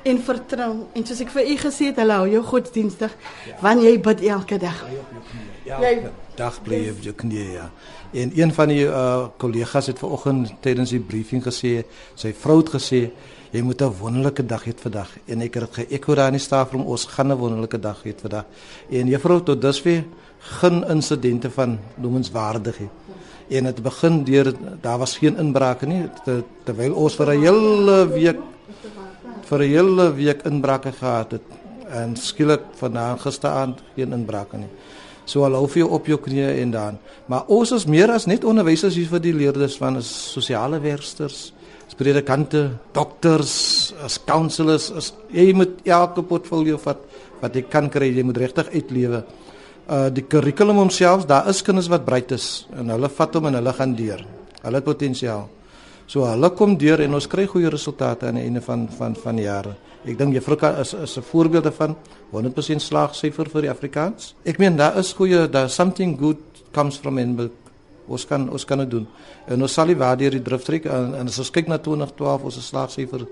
en 0.06 0.18
vertrou. 0.22 0.72
En 0.94 1.06
soos 1.06 1.20
ek 1.25 1.32
vir 1.34 1.50
u 1.52 1.56
gesê 1.60 1.90
het, 1.90 2.00
hulle 2.02 2.18
hou 2.20 2.26
jou 2.30 2.42
godsdienstig 2.46 3.14
wanneer 3.62 3.90
jy 3.90 4.00
bid 4.06 4.25
elke 4.30 4.58
dag. 4.62 4.82
Ja, 5.66 5.80
jy 5.82 6.10
dag 6.36 6.58
bly 6.62 6.82
op 6.92 7.00
jou 7.02 7.14
knie 7.16 7.46
ja. 7.56 7.70
En 8.16 8.30
een 8.36 8.52
van 8.54 8.70
die 8.70 8.84
uh 8.86 9.28
kollegas 9.40 9.90
het 9.90 9.98
vanoggend 9.98 10.52
tydens 10.64 10.92
die 10.94 11.02
briefing 11.02 11.42
gesê, 11.44 11.80
sy 12.14 12.32
vrou 12.36 12.60
het 12.60 12.70
gesê 12.76 13.00
jy 13.52 13.62
moet 13.62 13.82
'n 13.82 13.94
wonderlike 14.00 14.46
dag 14.46 14.64
hê 14.64 14.72
vandag. 14.76 15.10
En 15.26 15.40
ek 15.40 15.54
het 15.54 15.75
geëkho 15.75 16.14
daar 16.14 16.28
in 16.28 16.38
die 16.38 16.40
stafroom, 16.40 16.86
ons 16.86 17.04
gaan 17.04 17.32
'n 17.32 17.38
wonderlike 17.38 17.80
dag 17.80 18.02
hê 18.04 18.12
vandag. 18.14 18.44
En 18.90 19.08
juffrou 19.08 19.42
tot 19.42 19.60
dusver 19.60 20.04
geen 20.38 20.84
insidente 20.88 21.50
van 21.50 21.78
noemenswaardig 21.96 22.78
hê. 22.78 22.88
En 23.48 23.64
dit 23.64 23.82
begin 23.82 24.25
deur 24.25 24.54
daar 24.80 24.98
was 24.98 25.18
geen 25.18 25.36
inbrake 25.38 25.86
nie 25.86 26.08
ter, 26.25 26.42
terwyl 26.64 26.94
ons 26.94 27.14
vir 27.16 27.26
'n 27.34 27.40
hele 27.40 28.08
week 28.08 28.36
vir 29.49 29.62
'n 29.62 29.71
hele 29.71 30.15
week 30.15 30.43
inbrake 30.45 30.93
gehad 30.93 31.31
het 31.31 31.43
en 31.91 32.17
skielik 32.17 32.62
vanaand 32.81 33.21
gisteraand 33.21 33.83
geen 33.95 34.12
inbrake 34.12 34.57
nie. 34.57 34.71
So 35.26 35.43
al 35.45 35.55
hou 35.59 35.67
jy 35.67 35.83
op 35.83 36.07
jou 36.07 36.19
knieë 36.23 36.61
en 36.62 36.71
dan. 36.71 36.99
Maar 37.26 37.49
ons 37.49 37.73
is 37.73 37.87
meer 37.87 38.11
as 38.11 38.26
net 38.26 38.45
onderwysers 38.45 38.95
hier 38.95 39.09
vir 39.11 39.21
die 39.21 39.35
leerders 39.35 39.76
van 39.76 39.97
as 39.97 40.07
sosiale 40.07 40.79
werkers, 40.81 41.53
as 41.87 41.95
predikante, 41.99 42.71
dokters, 42.95 43.93
as 44.05 44.19
counselors, 44.19 44.91
as 44.91 45.12
jy 45.35 45.53
moet 45.53 45.83
elke 45.85 46.23
portfolio 46.23 46.79
vat 46.79 47.03
wat 47.41 47.55
jy 47.55 47.62
kan 47.71 47.91
kry, 47.91 48.12
jy 48.15 48.23
moet 48.26 48.38
regtig 48.38 48.71
uitlewe. 48.73 49.25
Uh 49.91 50.09
die 50.11 50.25
kurrikulum 50.26 50.76
homself, 50.76 51.26
daar 51.26 51.49
is 51.50 51.62
kinders 51.62 51.91
wat 51.91 52.07
breed 52.07 52.33
is 52.33 52.67
en 52.79 52.91
hulle 52.95 53.11
vat 53.11 53.35
hom 53.35 53.50
en 53.50 53.59
hulle 53.59 53.75
gaan 53.75 53.95
deur. 53.99 54.23
Hulle 54.62 54.81
het 54.81 54.87
potensiaal. 54.87 55.47
So 56.06 56.22
hulle 56.22 56.50
kom 56.54 56.76
deur 56.78 57.02
en 57.02 57.18
ons 57.18 57.26
kry 57.26 57.46
goeie 57.50 57.70
resultate 57.70 58.28
aan 58.28 58.38
die 58.38 58.44
einde 58.46 58.62
van 58.62 58.86
van 58.98 59.16
van 59.18 59.36
die 59.36 59.46
jare. 59.46 59.75
Ek 60.06 60.18
dink 60.18 60.34
Juffrou 60.34 60.56
is 60.80 60.94
is 60.94 61.18
'n 61.18 61.22
voorbeeld 61.22 61.64
daarvan. 61.64 61.96
100% 62.32 62.82
slaagsyfer 62.82 63.50
vir 63.50 63.62
die 63.62 63.70
Afrikaans. 63.70 64.34
Ek 64.44 64.58
meen 64.58 64.76
daar 64.76 64.98
is 64.98 65.12
goeie 65.12 65.48
daar 65.50 65.68
something 65.68 66.18
good 66.18 66.38
comes 66.72 66.96
from 66.96 67.18
in 67.18 67.50
ons 68.08 68.26
kan 68.26 68.50
ons 68.50 68.64
kan 68.64 68.78
dit 68.78 68.90
doen. 68.90 69.06
En 69.48 69.62
ons 69.62 69.72
sal 69.72 69.86
die 69.86 69.96
waarde 69.96 70.30
die 70.30 70.42
driftrek 70.42 70.84
en, 70.84 71.14
en 71.14 71.26
as 71.26 71.38
ons 71.38 71.50
kyk 71.50 71.68
na 71.68 71.78
2012 71.78 72.44
ons 72.44 72.68
slaagsyfer 72.68 73.26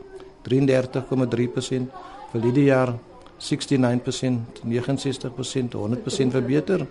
33,3% 0.49 1.89
vir 2.33 2.43
hierdie 2.43 2.65
jaar 2.65 2.95
69%, 3.39 4.63
69%, 4.65 5.75
100% 5.75 6.31
verbeter. 6.31 6.87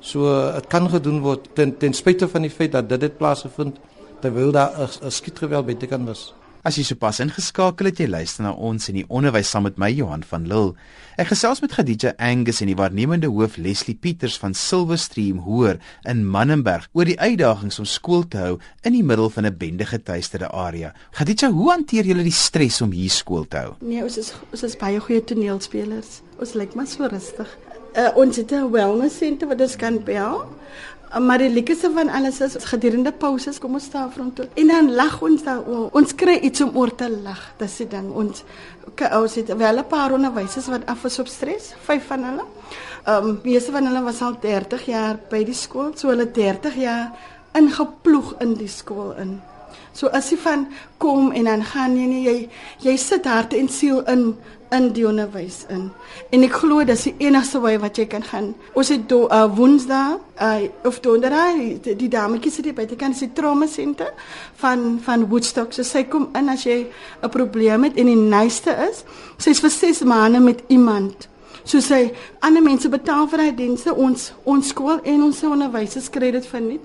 So 0.00 0.26
dit 0.54 0.66
kan 0.68 0.88
gedoen 0.90 1.20
word 1.22 1.48
ten, 1.54 1.76
ten 1.78 1.94
spyte 1.94 2.28
van 2.28 2.42
die 2.42 2.50
feit 2.50 2.72
dat 2.72 2.88
dit 2.88 3.00
dit 3.00 3.18
plaasgevind 3.18 3.78
terwyl 4.22 4.52
daar 4.52 4.72
'n 4.78 5.10
skietgeweld 5.10 5.66
by 5.66 5.74
te 5.74 5.86
kan 5.86 6.06
was. 6.06 6.32
As 6.62 6.76
jy 6.78 6.84
sopas 6.86 7.18
ingeskakel 7.18 7.88
het, 7.88 7.98
jy 7.98 8.06
luister 8.06 8.44
na 8.44 8.52
ons 8.54 8.84
in 8.86 8.94
die 8.94 9.08
onderwys 9.10 9.48
saam 9.50 9.64
met 9.66 9.80
my 9.82 9.88
Johan 9.90 10.22
van 10.22 10.44
Lille. 10.46 10.76
Ek 11.18 11.32
gesels 11.32 11.58
met 11.58 11.72
Khadija 11.74 12.12
Angus 12.22 12.60
en 12.62 12.70
die 12.70 12.76
waarnemende 12.78 13.26
hoof 13.26 13.56
Leslie 13.58 13.96
Pieters 13.98 14.36
van 14.38 14.54
Silverstream 14.54 15.40
Hoër 15.42 15.80
in 16.06 16.22
Mannenberg 16.22 16.86
oor 16.94 17.10
die 17.10 17.18
uitdagings 17.18 17.80
om 17.82 17.88
skool 17.90 18.22
te 18.30 18.38
hou 18.38 18.52
in 18.86 18.94
die 18.94 19.02
middel 19.02 19.26
van 19.34 19.46
'n 19.46 19.58
bendegetuisterde 19.58 20.52
area. 20.54 20.94
Khadija, 21.10 21.50
hoe 21.50 21.70
hanteer 21.70 22.04
julle 22.04 22.22
die 22.22 22.30
stres 22.30 22.80
om 22.80 22.92
hier 22.92 23.10
skool 23.10 23.44
te 23.48 23.56
hou? 23.56 23.74
Nee, 23.80 24.04
ons 24.04 24.18
is 24.18 24.32
ons 24.52 24.62
is 24.62 24.76
baie 24.76 25.00
goeie 25.00 25.24
toneelspelers. 25.24 26.22
Ons 26.38 26.54
lyk 26.54 26.74
maar 26.74 26.86
so 26.86 27.06
rustig. 27.06 27.58
Uh, 27.96 28.08
ons 28.14 28.36
het 28.36 28.52
'n 28.52 28.70
wellness 28.70 29.18
center 29.18 29.48
wat 29.48 29.60
ons 29.60 29.76
kan 29.76 29.98
bel. 30.04 30.46
Maar 31.20 31.38
die 31.38 31.50
lekkerste 31.52 31.90
van 31.92 32.08
alles 32.08 32.40
is 32.40 32.54
gedurende 32.64 33.12
pauses 33.12 33.58
kom 33.60 33.74
ons 33.76 33.90
daar 33.92 34.08
front 34.10 34.36
toe 34.36 34.46
en 34.54 34.66
dan 34.66 34.86
lag 34.96 35.18
ons 35.22 35.42
daar 35.44 35.60
oor. 35.68 35.90
Ons 35.92 36.14
kry 36.14 36.38
iets 36.40 36.60
om 36.64 36.70
oor 36.76 36.94
te 36.96 37.10
lag. 37.10 37.42
Dis 37.60 37.76
die 37.82 37.88
ding. 37.88 38.08
Ons 38.16 38.44
ons 39.10 39.34
het 39.34 39.52
wel 39.56 39.78
'n 39.78 39.86
paar 39.88 40.12
onderwysers 40.12 40.66
wat 40.66 40.86
af 40.86 41.04
is 41.04 41.18
op 41.18 41.28
stres, 41.28 41.74
vyf 41.84 42.06
van 42.06 42.24
hulle. 42.24 42.44
Ehm 43.04 43.28
um, 43.28 43.40
meeste 43.42 43.72
van 43.72 43.86
hulle 43.86 44.02
was 44.02 44.22
al 44.22 44.36
30 44.40 44.86
jaar 44.86 45.18
by 45.28 45.44
die 45.44 45.54
skool, 45.54 45.92
so 45.94 46.08
hulle 46.08 46.30
30 46.30 46.74
jaar 46.74 47.12
ingeploeg 47.52 48.34
in 48.38 48.54
die 48.54 48.68
skool 48.68 49.14
in. 49.18 49.40
So 49.92 50.06
as 50.06 50.30
jy 50.30 50.38
van 50.38 50.66
kom 50.98 51.32
en 51.32 51.44
dan 51.44 51.64
gaan 51.64 51.96
jy 51.96 52.06
nie 52.06 52.24
jy 52.24 52.48
jy 52.78 52.96
sit 52.96 53.24
hart 53.24 53.52
en 53.52 53.68
siel 53.68 54.00
in 54.08 54.36
in 54.72 54.88
die 54.96 55.04
onderwys 55.08 55.62
in. 55.72 55.88
En 56.32 56.44
ek 56.46 56.54
glo 56.62 56.84
dis 56.88 57.06
die 57.08 57.14
enigste 57.26 57.60
wy 57.62 57.74
wat 57.82 57.98
jy 58.00 58.06
kan 58.10 58.24
gaan. 58.26 58.52
Ons 58.78 58.92
het 58.94 59.04
do 59.10 59.26
uh, 59.28 59.44
Woensdae 59.52 60.16
uh, 60.16 60.68
of 60.88 61.00
Donderdag 61.04 61.58
die, 61.84 61.96
die 61.98 62.10
dametjies 62.12 62.58
sit 62.60 62.70
by 62.76 62.86
die 62.88 62.98
kan 63.00 63.14
se 63.14 63.30
trauma 63.36 63.68
senter 63.70 64.12
van 64.62 65.00
van 65.04 65.26
Woodstock. 65.28 65.74
So 65.76 65.84
sy 65.86 66.04
kom 66.08 66.30
in 66.38 66.48
as 66.52 66.64
jy 66.64 66.86
'n 67.22 67.30
probleem 67.30 67.84
het 67.84 67.96
en 67.96 68.06
die 68.06 68.16
nuiste 68.16 68.72
is, 68.88 69.04
sy's 69.38 69.60
vir 69.60 69.70
6 69.70 70.02
maande 70.02 70.40
met 70.40 70.64
iemand. 70.68 71.28
So 71.64 71.78
sê 71.78 72.10
ander 72.40 72.62
mense 72.62 72.88
betaal 72.88 73.28
vir 73.30 73.40
hy 73.40 73.50
dienste 73.54 73.94
ons 73.94 74.32
ons 74.44 74.68
skool 74.68 74.98
en 75.04 75.22
ons 75.22 75.42
onderwysers 75.46 76.10
kry 76.10 76.32
dit 76.34 76.46
vir 76.46 76.60
nie. 76.60 76.80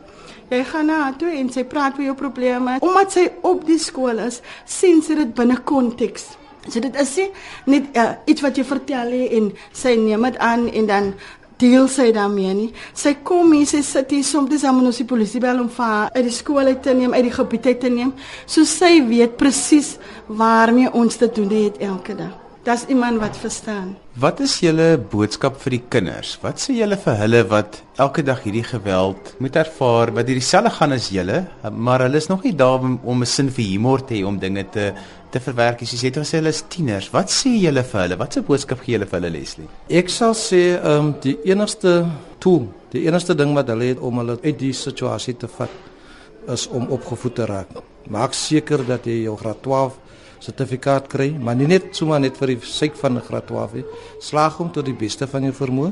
Jy 0.50 0.64
gaan 0.64 0.88
na 0.88 1.12
toe 1.20 1.32
en 1.34 1.50
sy 1.52 1.64
praat 1.68 1.98
oor 1.98 2.06
jou 2.06 2.16
probleme. 2.16 2.78
Omdat 2.80 3.12
sy 3.12 3.26
op 3.44 3.66
die 3.68 3.80
skool 3.80 4.22
is, 4.24 4.42
sien 4.66 5.02
sy 5.04 5.18
dit 5.20 5.34
binne 5.36 5.58
konteks. 5.68 6.38
So 6.70 6.80
dit 6.84 6.96
is 6.96 7.16
nie 7.18 7.28
net 7.66 7.98
uh, 7.98 8.14
iets 8.26 8.44
wat 8.46 8.58
jy 8.58 8.64
vertel 8.68 9.12
nie 9.12 9.28
en 9.40 9.52
sy 9.74 9.96
neem 9.96 10.24
dit 10.30 10.40
aan 10.44 10.68
en 10.68 10.88
dan 10.88 11.14
deel 11.62 11.88
sy 11.90 12.12
daarmee 12.16 12.54
nie. 12.54 12.70
Sy 12.98 13.18
kom 13.26 13.54
hier, 13.56 13.68
sy 13.70 13.82
sit 13.86 14.14
hier 14.14 14.26
soms 14.26 14.52
dis 14.52 14.66
aan 14.68 14.82
ons 14.86 15.02
die 15.02 15.08
polisie 15.10 15.42
bel 15.44 15.62
om 15.64 15.70
vir 15.74 16.10
uit 16.14 16.26
die 16.28 16.36
skool 16.36 16.70
uit 16.70 16.84
te 16.86 16.94
neem, 16.98 17.16
uit 17.18 17.30
die 17.30 17.38
gebied 17.38 17.72
uit 17.72 17.80
te 17.82 17.94
neem. 17.94 18.14
So 18.46 18.68
sy 18.68 19.00
weet 19.08 19.38
presies 19.40 19.96
waarmee 20.28 20.94
ons 20.94 21.18
te 21.18 21.32
doen 21.34 21.50
het 21.56 21.82
elke 21.82 22.18
dag. 22.18 22.36
Dis 22.68 22.84
iemand 22.92 23.22
wat 23.22 23.38
verstaan. 23.40 23.94
Wat 24.20 24.42
is 24.44 24.58
julle 24.60 24.98
boodskap 25.00 25.56
vir 25.62 25.78
die 25.78 25.84
kinders? 25.94 26.34
Wat 26.42 26.60
sê 26.60 26.74
julle 26.76 26.98
vir 27.00 27.16
hulle 27.22 27.40
wat 27.48 27.78
elke 28.04 28.26
dag 28.28 28.42
hierdie 28.44 28.66
geweld 28.68 29.30
moet 29.40 29.56
ervaar, 29.62 30.12
wat 30.18 30.28
hierdie 30.28 30.44
selfe 30.44 30.74
gaan 30.76 30.96
as 30.98 31.08
julle, 31.16 31.46
maar 31.72 32.04
hulle 32.04 32.20
is 32.20 32.28
nog 32.28 32.44
nie 32.44 32.52
daar 32.60 32.84
om, 32.84 32.98
om 33.08 33.24
'n 33.24 33.26
sin 33.26 33.48
vir 33.48 33.70
humor 33.70 34.04
te 34.04 34.16
hê 34.16 34.26
om 34.28 34.40
dinge 34.40 34.66
te 34.68 34.92
te 35.32 35.40
verwerk. 35.40 35.82
Jy 35.82 35.98
sê 35.98 36.10
dit 36.10 36.20
was 36.22 36.32
hulle 36.36 36.54
is 36.54 36.64
tieners. 36.70 37.10
Wat 37.14 37.32
sê 37.34 37.52
julle 37.58 37.84
vir 37.84 38.02
hulle? 38.02 38.18
Wat 38.18 38.38
'n 38.38 38.44
boodskap 38.48 38.80
gee 38.84 38.94
julle 38.96 39.06
vir 39.06 39.20
hulle 39.20 39.32
Leslie? 39.32 39.68
Ek 39.90 40.10
sal 40.10 40.34
sê 40.34 40.64
ehm 40.78 41.06
um, 41.08 41.16
die 41.22 41.38
enigste 41.44 42.06
tool, 42.40 42.68
die 42.92 43.06
enigste 43.08 43.36
ding 43.36 43.54
wat 43.56 43.68
hulle 43.68 43.86
het 43.92 44.00
om 44.00 44.18
hulle 44.18 44.40
uit 44.44 44.60
die 44.60 44.74
situasie 44.74 45.38
te 45.38 45.48
vat 45.48 45.70
is 46.48 46.68
om 46.68 46.88
opgevoed 46.88 47.36
te 47.36 47.46
raak. 47.46 47.68
Maak 48.10 48.34
seker 48.34 48.86
dat 48.86 49.06
jy 49.06 49.24
jou 49.24 49.36
graad 49.38 49.62
12 49.62 49.94
sertifikaat 50.40 51.08
kry, 51.08 51.32
maar 51.40 51.56
nie 51.56 51.68
net 51.68 51.96
sommer 51.98 52.20
net 52.20 52.38
vir 52.38 52.48
die 52.48 52.60
sake 52.62 52.98
van 53.02 53.18
'n 53.18 53.22
graad 53.22 53.48
12 53.48 53.74
nie. 53.74 53.86
Slaag 54.20 54.58
hom 54.58 54.72
tot 54.72 54.86
die 54.86 54.94
beste 54.94 55.28
van 55.28 55.44
jou 55.44 55.54
vermoë 55.54 55.92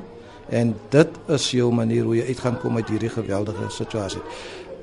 en 0.49 0.75
dit 0.89 1.09
is 1.27 1.51
jou 1.51 1.71
manier 1.73 2.03
hoe 2.03 2.15
jy 2.15 2.27
uit 2.27 2.39
gaan 2.39 2.59
kom 2.61 2.75
uit 2.75 2.89
hierdie 2.89 3.09
geweldige 3.09 3.69
situasie. 3.69 4.21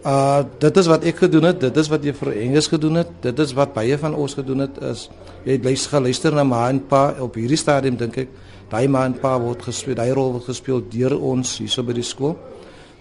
Uh 0.02 0.42
dit 0.58 0.76
is 0.76 0.88
wat 0.90 1.04
ek 1.06 1.20
gedoen 1.22 1.44
het, 1.46 1.60
dit 1.62 1.76
is 1.78 1.88
wat 1.90 2.02
juffrou 2.02 2.32
Engels 2.34 2.66
gedoen 2.66 2.98
het, 2.98 3.10
dit 3.22 3.38
is 3.38 3.52
wat 3.54 3.70
baie 3.74 3.94
van 3.98 4.16
ons 4.18 4.34
gedoen 4.34 4.64
het 4.64 4.80
is 4.82 5.04
jy 5.44 5.54
het 5.54 5.66
luister 5.66 5.94
geluister 5.94 6.34
na 6.34 6.42
ma 6.42 6.64
en 6.70 6.80
pa 6.90 7.02
op 7.22 7.38
hierdie 7.38 7.58
stadium 7.60 7.94
dink 8.00 8.18
ek 8.24 8.32
daai 8.72 8.88
ma 8.90 9.04
en 9.06 9.14
pa 9.14 9.36
word 9.38 9.62
gespeel, 9.62 9.94
daai 9.94 10.10
rol 10.10 10.32
word 10.34 10.48
gespeel 10.50 10.82
deur 10.90 11.14
ons 11.14 11.58
hierso 11.62 11.86
by 11.86 11.94
die 11.94 12.06
skool. 12.06 12.34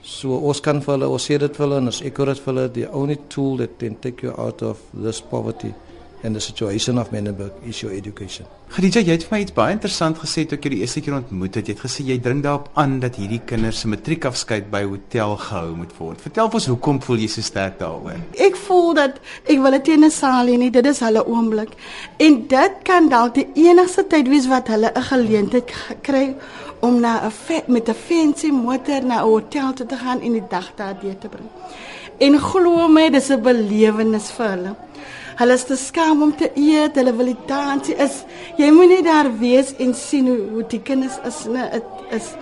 So 0.06 0.38
ons 0.38 0.62
kan 0.62 0.82
vir 0.82 0.94
hulle, 0.94 1.10
ons 1.10 1.26
sê 1.26 1.40
dit 1.42 1.58
vir 1.58 1.66
hulle 1.66 1.82
en 1.82 1.90
ons 1.90 2.02
ekkoret 2.06 2.42
vir 2.42 2.54
hulle 2.54 2.68
the 2.74 2.86
only 2.90 3.18
tool 3.30 3.58
that 3.58 3.80
can 3.80 3.98
take 4.02 4.22
you 4.22 4.34
out 4.38 4.62
of 4.62 4.78
this 4.94 5.22
poverty 5.22 5.74
and 6.24 6.36
the 6.36 6.40
situation 6.40 6.98
of 6.98 7.12
Menenberg 7.12 7.52
is 7.68 7.82
your 7.82 7.94
education. 7.94 8.46
Khadija, 8.72 9.02
jy 9.04 9.18
het 9.18 9.26
vir 9.28 9.36
my 9.36 9.40
iets 9.44 9.54
baie 9.56 9.74
interessant 9.76 10.20
gesê 10.22 10.46
toe 10.48 10.56
ek 10.58 10.64
jou 10.64 10.72
die 10.72 10.80
eerste 10.86 11.02
keer 11.04 11.18
ontmoet 11.18 11.58
het. 11.60 11.68
Jy 11.68 11.74
het 11.76 11.84
gesê 11.84 12.06
jy 12.08 12.18
dring 12.24 12.40
daarop 12.46 12.70
aan 12.80 13.00
dat 13.04 13.18
hierdie 13.20 13.42
kinders 13.50 13.82
se 13.84 13.90
matriekafskeid 13.92 14.70
by 14.72 14.84
hotel 14.88 15.36
gehou 15.42 15.76
moet 15.82 15.92
word. 15.98 16.22
Vertel 16.24 16.48
ons 16.48 16.70
hoekom 16.72 17.02
voel 17.04 17.26
jy 17.26 17.28
so 17.34 17.44
sterk 17.44 17.80
daaroor? 17.82 18.22
Ek 18.40 18.56
voel 18.68 18.94
dat 19.02 19.20
ek 19.44 19.60
wil 19.60 19.78
dit 19.78 19.92
in 19.96 20.06
'n 20.06 20.12
saal 20.12 20.48
hê, 20.48 20.72
dit 20.72 20.86
is 20.86 21.00
hulle 21.00 21.26
oomblik. 21.28 21.76
En 22.18 22.48
dit 22.48 22.74
kan 22.84 23.10
dalk 23.10 23.36
die 23.36 23.48
enigste 23.68 24.08
tyd 24.08 24.28
wees 24.30 24.48
wat 24.48 24.68
hulle 24.68 24.92
'n 24.96 25.08
geleentheid 25.12 25.72
kry 26.02 26.36
om 26.82 27.00
na 27.00 27.28
'n 27.28 27.64
met 27.68 27.90
'n 27.90 27.94
fancy 27.94 28.52
motor 28.52 29.04
na 29.04 29.22
'n 29.22 29.28
hotel 29.28 29.74
te 29.74 29.98
gaan 29.98 30.22
en 30.22 30.32
die 30.32 30.48
dag 30.50 30.72
daar 30.76 30.96
deur 31.02 31.18
te 31.18 31.28
bring. 31.28 31.50
En 32.20 32.40
glo 32.40 32.88
my, 32.88 33.10
dis 33.10 33.30
'n 33.30 33.42
belewenis 33.42 34.32
vir 34.32 34.50
hulle. 34.50 34.76
Hulle 35.42 35.56
is 35.58 35.64
te 35.66 35.76
skaam 35.76 36.20
om 36.22 36.32
te 36.38 36.52
eet, 36.54 37.00
hulle 37.00 37.16
wil 37.18 37.32
die 37.32 37.40
dansie 37.50 37.96
is. 37.98 38.20
Jy 38.62 38.68
moet 38.76 38.92
net 38.92 39.08
daar 39.08 39.30
wees 39.40 39.72
en 39.82 39.96
sien 39.98 40.28
hoe 40.30 40.42
hoe 40.52 40.66
die 40.70 40.82
kinders 40.86 41.18
is, 41.26 41.40
nee, 41.50 41.66
dit 41.74 42.18
is 42.18 42.36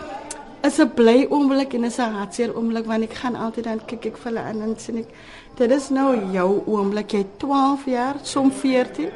is 0.68 0.80
'n 0.84 0.92
bly 0.92 1.26
oomblik 1.30 1.74
en 1.74 1.86
is 1.86 1.98
'n 1.98 2.12
hartseer 2.20 2.52
oomblik 2.56 2.86
want 2.86 3.04
ek 3.04 3.14
gaan 3.14 3.36
altyd 3.36 3.64
dan 3.64 3.80
kyk 3.86 4.06
ek 4.06 4.18
vir 4.18 4.32
hulle 4.32 4.44
aan 4.44 4.62
en 4.62 4.76
sien 4.78 4.98
ek 4.98 5.08
dit 5.56 5.72
is 5.72 5.90
nou 5.90 6.10
jou 6.34 6.64
oomblik 6.66 7.14
jy 7.14 7.26
12 7.38 7.86
jaar, 7.86 8.16
som 8.24 8.52
14 8.52 9.10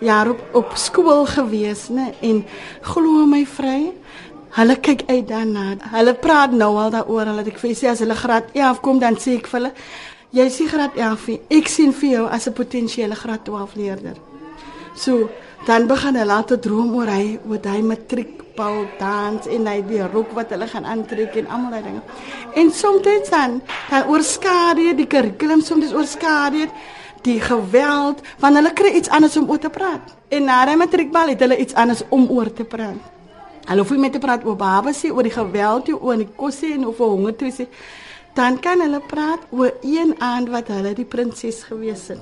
jaar 0.00 0.30
op 0.30 0.40
op 0.52 0.70
skool 0.74 1.26
gewees, 1.26 1.88
né? 1.88 2.12
En 2.20 2.44
glo 2.82 3.26
my 3.26 3.46
vry, 3.46 3.92
hulle 4.50 4.76
kyk 4.76 5.02
uit 5.06 5.28
daarna. 5.28 5.76
Hulle 5.92 6.14
praat 6.14 6.52
nou 6.52 6.76
al 6.76 6.90
daaroor, 6.90 7.26
hulle 7.26 7.46
ek 7.46 7.58
sê 7.58 7.86
as 7.90 8.00
hulle 8.00 8.14
graad 8.14 8.44
11 8.52 8.80
kom 8.80 8.98
dan 8.98 9.14
sê 9.14 9.36
ek 9.38 9.46
vir 9.46 9.60
hulle 9.60 9.72
Jy 10.30 10.44
sien 10.46 10.68
graad 10.70 10.94
11. 10.94 11.40
Ek 11.50 11.66
sien 11.66 11.90
vir 11.90 12.10
jou 12.10 12.26
as 12.30 12.46
'n 12.46 12.52
potensiële 12.52 13.14
graad 13.14 13.44
12 13.44 13.74
leerder. 13.74 14.16
So 14.94 15.28
dan 15.66 15.86
begin 15.86 16.14
hulle 16.14 16.26
laat 16.26 16.62
droom 16.62 16.94
oor 16.94 17.06
hy 17.06 17.38
oor 17.48 17.58
hy 17.62 17.82
matriekbal 17.82 18.86
dans 18.98 19.46
en 19.46 19.66
hy 19.66 19.82
die 19.82 20.02
rok 20.02 20.32
wat 20.32 20.50
hulle 20.50 20.66
gaan 20.66 20.84
aantrek 20.84 21.34
en 21.36 21.46
almal 21.46 21.70
daai 21.70 21.82
dinge. 21.82 22.02
En 22.54 22.70
soms 22.70 23.02
dan 23.30 23.60
dan 23.90 24.06
oorskadu 24.06 24.94
die 24.94 25.06
kurrikulum 25.06 25.60
soms 25.60 25.92
oorskadu 25.92 26.68
die 27.22 27.40
geweld 27.40 28.22
want 28.38 28.54
hulle 28.56 28.72
kry 28.72 28.94
iets 28.94 29.08
anders 29.08 29.36
om 29.36 29.50
oor 29.50 29.58
te 29.58 29.70
praat. 29.70 30.14
En 30.28 30.44
na 30.44 30.64
die 30.66 30.76
matriekbal 30.76 31.28
het 31.28 31.40
hulle 31.40 31.58
iets 31.58 31.74
anders 31.74 32.02
om 32.08 32.30
oor 32.30 32.52
te 32.52 32.64
praat. 32.64 33.02
Hulle 33.66 33.80
hoef 33.80 33.90
nie 33.90 33.98
met 33.98 34.12
te 34.12 34.18
praat 34.18 34.44
oor 34.44 34.56
babas 34.56 35.02
nie, 35.02 35.12
oor 35.12 35.22
die 35.22 35.34
geweld, 35.34 35.88
oor 35.92 36.16
die 36.16 36.28
kosse 36.36 36.72
en 36.72 36.86
of 36.86 36.98
honger 36.98 37.36
toe 37.36 37.50
sê. 37.50 37.66
Dan 38.34 38.60
kan 38.60 38.80
hulle 38.80 39.00
praat 39.00 39.40
oor 39.50 39.72
een 39.82 40.14
aand 40.18 40.48
wat 40.48 40.68
hulle 40.68 40.94
die 40.94 41.04
prinses 41.04 41.62
gewees 41.62 42.08
het. 42.08 42.20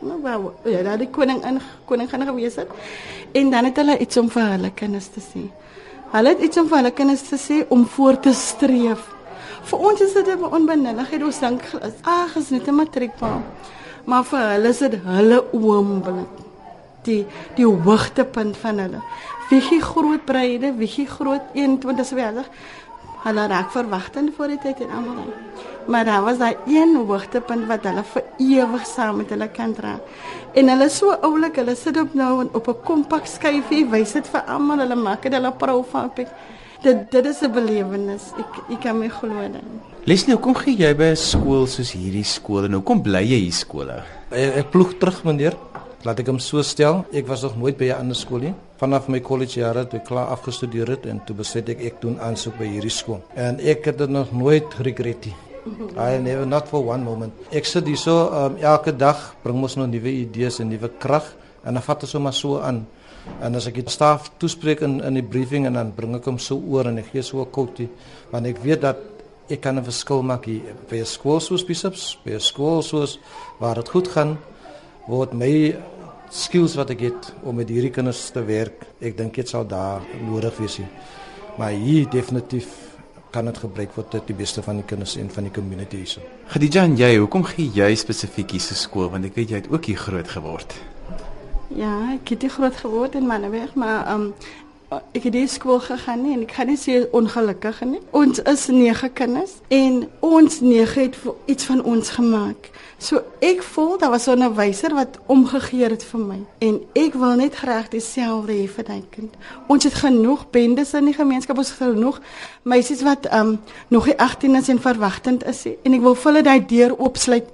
Nou 0.00 0.20
wou 0.22 0.52
ja, 0.64 0.82
daar 0.86 0.98
die 0.98 1.10
koning 1.10 1.40
in 1.44 1.60
koning 1.88 2.10
gaan 2.10 2.26
gewees 2.26 2.56
het. 2.60 2.68
En 3.32 3.50
dan 3.50 3.64
het 3.64 3.76
hulle 3.76 3.98
iets 3.98 4.16
om 4.16 4.28
vir 4.30 4.50
hulle 4.54 4.70
kinders 4.70 5.08
te 5.14 5.20
sê. 5.20 5.46
Hulle 6.12 6.34
het 6.34 6.42
iets 6.46 6.60
om 6.60 6.68
vir 6.68 6.82
hulle 6.82 6.92
kinders 6.96 7.24
te 7.28 7.38
sê 7.40 7.62
om 7.74 7.86
voor 7.96 8.20
te 8.20 8.32
streef. 8.32 9.02
Vir 9.68 9.78
ons 9.90 10.00
is 10.00 10.12
dit 10.12 10.28
'n 10.28 10.44
onbenulligheid. 10.44 11.22
Ons 11.22 11.40
dink 11.40 11.62
ag, 12.02 12.36
is 12.36 12.50
net 12.50 12.68
'n 12.68 12.74
matriekpaal. 12.74 13.42
Maar 14.04 14.24
vir 14.24 14.38
hulle 14.38 14.68
is 14.68 14.78
dit 14.78 14.94
hulle 15.04 15.44
oomblik. 15.52 16.28
Die 17.02 17.26
die 17.54 17.66
hoogtepunt 17.66 18.56
van 18.56 18.78
hulle. 18.78 19.00
Wiegie 19.50 19.80
groot 19.80 20.24
breide, 20.24 20.74
wiegie 20.76 21.06
groot 21.06 21.42
21 21.52 22.10
wêreld. 22.10 22.48
Hulle 23.28 23.44
raak 23.50 23.72
verwagtend 23.74 24.32
voor 24.36 24.54
die 24.54 24.60
tyd 24.62 24.78
en 24.86 24.92
almal. 24.96 25.32
Maar 25.88 26.04
daar 26.04 26.22
was 26.24 26.38
daai 26.40 26.56
een 26.66 26.94
hoogtepunt 26.96 27.66
wat 27.68 27.84
hulle 27.84 28.04
vir 28.12 28.22
ewig 28.40 28.86
saam 28.88 29.18
met 29.20 29.32
hulle 29.34 29.48
kan 29.52 29.74
dra. 29.76 29.98
En 30.56 30.68
hulle 30.72 30.86
is 30.88 30.96
so 30.96 31.12
oulik, 31.28 31.58
hulle 31.60 31.74
sit 31.76 31.98
op 32.00 32.14
nou 32.16 32.48
op 32.52 32.68
'n 32.68 32.80
kompak 32.84 33.26
skyfie, 33.26 33.84
wys 33.90 34.12
dit 34.12 34.28
vir 34.28 34.40
almal, 34.48 34.78
hulle 34.78 34.96
maak 34.96 35.22
dit 35.22 35.32
hulle 35.32 35.52
profiel. 35.52 36.10
Dit 36.82 37.10
dit 37.10 37.26
is 37.26 37.42
'n 37.42 37.52
belewenis. 37.52 38.32
Ek 38.38 38.72
ek 38.72 38.80
kan 38.80 38.98
my 38.98 39.08
glo 39.08 39.28
dan. 39.28 39.80
Leslie, 40.04 40.34
hoekom 40.34 40.54
gee 40.54 40.76
jy 40.76 40.94
by 40.94 41.10
'n 41.10 41.16
skool 41.16 41.66
soos 41.66 41.92
hierdie 41.92 42.24
skool 42.24 42.64
en 42.64 42.72
hoekom 42.72 43.02
bly 43.02 43.22
jy 43.22 43.40
hier 43.40 43.52
skool? 43.52 43.90
Ek, 44.30 44.56
ek 44.56 44.70
ploeg 44.70 44.98
terug 44.98 45.24
meneer. 45.24 45.56
Laat 46.04 46.20
ek 46.20 46.26
hom 46.26 46.38
so 46.38 46.62
stel. 46.62 47.04
Ek 47.12 47.26
was 47.26 47.42
nog 47.42 47.56
nooit 47.56 47.76
by 47.76 47.84
'n 47.84 47.98
ander 48.00 48.16
skool 48.16 48.38
nie. 48.38 48.54
Vanaf 48.78 49.08
my 49.10 49.18
college 49.20 49.58
jare 49.58 49.82
toe 49.90 49.98
klaar 50.06 50.30
afgestudeer 50.30 50.92
het 50.94 51.06
en 51.10 51.18
toe 51.26 51.34
besluit 51.40 51.72
ek 51.74 51.80
ek 51.88 51.96
doen 52.02 52.18
aansoek 52.22 52.60
by 52.60 52.68
hierdie 52.76 52.92
skool. 52.94 53.18
En 53.34 53.58
ek 53.58 53.88
het 53.90 53.98
dit 53.98 54.12
nog 54.14 54.30
nooit 54.30 54.76
regret 54.86 55.26
nie. 55.26 55.34
I 55.98 56.20
never 56.22 56.46
not 56.46 56.68
for 56.70 56.86
one 56.86 57.02
moment. 57.02 57.34
Ek 57.50 57.66
sit 57.66 57.88
hier 57.90 57.98
so 57.98 58.28
um, 58.30 58.60
elke 58.62 58.94
dag 58.94 59.32
bring 59.42 59.58
ons 59.66 59.74
nog 59.80 59.90
nuwe 59.90 60.12
idees 60.20 60.60
en 60.62 60.70
nuwe 60.70 60.92
krag 61.02 61.26
en 61.64 61.74
dan 61.74 61.82
vat 61.82 62.06
ons 62.06 62.14
hom 62.14 62.26
maar 62.28 62.38
so 62.38 62.62
aan. 62.62 62.84
En 63.42 63.58
as 63.58 63.66
ek 63.66 63.80
die 63.82 63.90
staf 63.90 64.30
toespreek 64.38 64.86
in 64.86 65.00
in 65.04 65.18
die 65.18 65.26
briefing 65.26 65.66
en 65.66 65.74
dan 65.80 65.90
bring 65.96 66.14
ek 66.14 66.30
hom 66.30 66.38
so 66.38 66.62
oor 66.70 66.86
en 66.86 67.02
ek 67.02 67.10
gee 67.12 67.26
so 67.26 67.42
'n 67.42 67.50
quote 67.50 67.88
want 68.30 68.46
ek 68.46 68.62
weet 68.62 68.86
dat 68.86 68.98
ek 69.50 69.60
kan 69.60 69.76
'n 69.76 69.84
verskil 69.84 70.22
maak 70.22 70.46
hier 70.46 70.62
by 70.88 71.02
'n 71.02 71.04
skool 71.04 71.40
soos 71.40 71.64
Bishops, 71.66 72.16
by 72.24 72.38
'n 72.38 72.40
skool 72.40 72.82
soos 72.82 73.18
waar 73.58 73.74
dit 73.74 73.88
goed 73.88 74.08
gaan 74.08 74.38
word 75.08 75.32
my 75.32 75.74
skills 76.30 76.74
wat 76.78 76.90
ek 76.94 77.06
het 77.08 77.30
om 77.42 77.56
met 77.56 77.68
hierdie 77.68 77.92
kinders 77.94 78.28
te 78.34 78.42
werk. 78.44 78.86
Ek 79.00 79.16
dink 79.18 79.34
dit 79.40 79.48
sal 79.48 79.66
daar 79.68 80.04
nodig 80.26 80.56
wees. 80.58 80.80
Maar 81.58 81.74
hier 81.74 82.08
definitief 82.10 82.68
kan 83.30 83.44
dit 83.44 83.58
gebruik 83.60 83.92
word 83.96 84.10
tot 84.10 84.28
die 84.28 84.36
beste 84.36 84.62
van 84.64 84.80
die 84.80 84.86
kinders 84.88 85.16
en 85.20 85.28
van 85.30 85.48
die 85.48 85.52
community 85.52 86.00
hierso. 86.02 86.22
Khadija 86.48 86.84
en 86.88 86.96
jy, 86.96 87.10
hoekom 87.20 87.44
gee 87.50 87.68
jy 87.74 87.90
spesifiek 87.98 88.54
hierdie 88.56 88.78
skool 88.78 89.10
want 89.12 89.28
ek 89.28 89.36
weet 89.36 89.52
jy 89.52 89.60
het 89.62 89.68
ook 89.72 89.90
hier 89.90 90.00
groot 90.00 90.30
geword. 90.32 90.76
Ja, 91.76 91.92
ek 92.14 92.32
het 92.32 92.46
hier 92.46 92.54
groot 92.54 92.76
geword 92.80 93.18
in 93.18 93.28
Maneweg, 93.28 93.74
maar 93.76 94.08
um 94.14 94.30
ek 94.88 95.26
het 95.28 95.34
die 95.34 95.46
skool 95.50 95.80
gegaan 95.84 96.22
nie 96.24 96.34
en 96.36 96.42
ek 96.46 96.54
gaan 96.56 96.70
nie 96.70 96.78
sê 96.80 97.02
ongelukkig 97.16 97.80
nie. 97.84 98.00
Ons 98.16 98.40
is 98.48 98.66
nege 98.72 99.10
kinders 99.12 99.58
en 99.74 100.06
ons 100.24 100.60
nege 100.64 101.08
het 101.08 101.18
iets 101.46 101.68
van 101.68 101.82
ons 101.84 102.10
gemaak. 102.16 102.70
So 102.98 103.20
ek 103.44 103.62
voel 103.62 103.98
daar 103.98 104.10
was 104.10 104.26
'n 104.26 104.40
onderwyser 104.40 104.94
wat 104.94 105.18
omgegee 105.26 105.88
het 105.88 106.04
vir 106.04 106.20
my 106.20 106.40
en 106.58 106.80
ek 106.94 107.14
wil 107.14 107.36
net 107.36 107.54
graag 107.54 107.88
dieselfde 107.88 108.52
hê 108.52 108.68
vir 108.68 108.84
my 108.88 109.02
kind. 109.10 109.34
Ons 109.66 109.84
het 109.84 109.94
genoeg 109.94 110.50
bendes 110.50 110.94
in 110.94 111.04
die 111.04 111.14
gemeenskap, 111.14 111.58
ons 111.58 111.68
het 111.68 111.78
genoeg 111.78 112.20
meisies 112.62 113.02
wat 113.02 113.32
um 113.32 113.60
nog 113.88 114.06
nie 114.06 114.18
18 114.18 114.54
is 114.56 114.68
en 114.68 114.80
verwagtend 114.80 115.46
is 115.46 115.66
en 115.82 115.94
ek 115.94 116.00
wil 116.00 116.14
vir 116.14 116.32
hulle 116.32 116.42
daai 116.42 116.66
deur 116.66 116.98
oopsluit. 116.98 117.46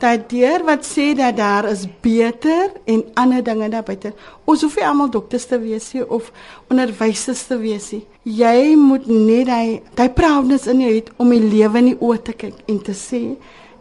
Daai 0.00 0.16
deur 0.30 0.62
wat 0.64 0.86
sê 0.88 1.10
dat 1.12 1.36
daar 1.36 1.66
is 1.68 1.84
beter 2.00 2.70
en 2.88 3.04
ander 3.20 3.42
dinge 3.44 3.68
daar 3.68 3.84
buite. 3.84 4.14
Ons 4.48 4.62
hoef 4.64 4.78
nie 4.78 4.86
almal 4.88 5.10
dokters 5.12 5.44
te 5.44 5.58
wees 5.60 5.90
nie 5.92 6.06
of 6.08 6.30
onderwysers 6.72 7.42
te 7.50 7.58
wees 7.60 7.90
nie. 7.92 8.04
Jy 8.24 8.76
moet 8.80 9.08
net 9.10 9.50
daai 9.50 9.80
daai 9.98 10.08
proudness 10.16 10.70
in 10.72 10.80
jou 10.80 10.92
hê 10.94 11.02
om 11.20 11.32
die 11.34 11.42
lewe 11.44 11.82
in 11.82 11.90
die 11.92 11.98
oë 12.00 12.22
te 12.24 12.36
kyk 12.44 12.62
en 12.72 12.80
te 12.86 12.96
sê 12.96 13.20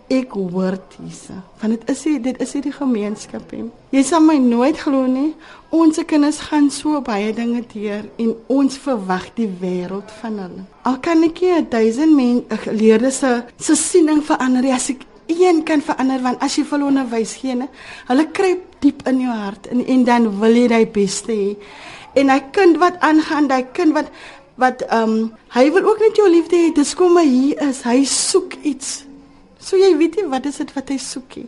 ek 0.09 0.33
hoort 0.35 0.97
hierse. 0.97 1.37
Want 1.61 1.77
dit 1.77 1.89
is 1.93 2.01
dit 2.25 2.41
is 2.43 2.51
die 2.65 2.73
gemeenskap 2.73 3.51
hè. 3.53 3.61
Jy 3.93 4.03
sal 4.03 4.23
my 4.25 4.35
nooit 4.41 4.79
glo 4.81 5.05
nie. 5.07 5.31
Ons 5.71 6.01
kinders 6.09 6.41
gaan 6.49 6.67
so 6.73 6.99
baie 7.05 7.29
dinge 7.37 7.61
deur 7.71 8.09
en 8.19 8.33
ons 8.51 8.79
verwag 8.83 9.29
die 9.37 9.47
wêreld 9.61 10.11
van 10.19 10.41
hulle. 10.43 10.65
Al 10.89 10.97
kan 11.05 11.23
ek 11.29 11.43
jy 11.45 11.61
1000 11.69 12.11
mense 12.17 12.75
leerders 12.75 13.21
se 13.23 13.37
se 13.55 13.77
siening 13.77 14.19
verander 14.25 14.67
as 14.73 14.89
ek 14.95 15.05
een 15.29 15.63
kan 15.63 15.81
verander 15.81 16.21
want 16.25 16.43
as 16.43 16.57
jy 16.57 16.65
vir 16.65 16.77
hulle 16.77 16.89
onderwys 16.91 17.35
gee, 17.41 17.55
ne, 17.55 17.69
hulle 18.09 18.27
kruip 18.35 18.79
diep 18.83 19.05
in 19.07 19.21
jou 19.25 19.35
hart 19.35 19.69
en 19.71 19.85
en 19.85 20.03
dan 20.07 20.29
wil 20.39 20.55
jy 20.55 20.67
die 20.73 20.85
beste 20.99 21.31
hê. 21.31 21.51
En 22.19 22.29
hy 22.33 22.39
kind 22.51 22.79
wat 22.81 22.99
aangaan, 23.05 23.47
daai 23.47 23.69
kind 23.73 23.93
wat 23.97 24.11
wat 24.59 24.81
ehm 24.89 25.13
um, 25.19 25.29
hy 25.55 25.69
wil 25.71 25.85
ook 25.87 26.01
net 26.03 26.17
jou 26.19 26.27
liefde 26.29 26.57
hê. 26.57 26.73
Dis 26.75 26.95
kom 26.95 27.15
hy 27.17 27.27
hier 27.27 27.69
is. 27.69 27.85
Hy 27.87 28.03
soek 28.03 28.57
iets 28.67 28.97
So 29.59 29.77
jy 29.77 29.91
weet 29.99 30.15
nie 30.17 30.29
wat 30.31 30.47
is 30.47 30.61
dit 30.61 30.71
wat 30.75 30.89
hy 30.89 30.97
soekie. 31.03 31.45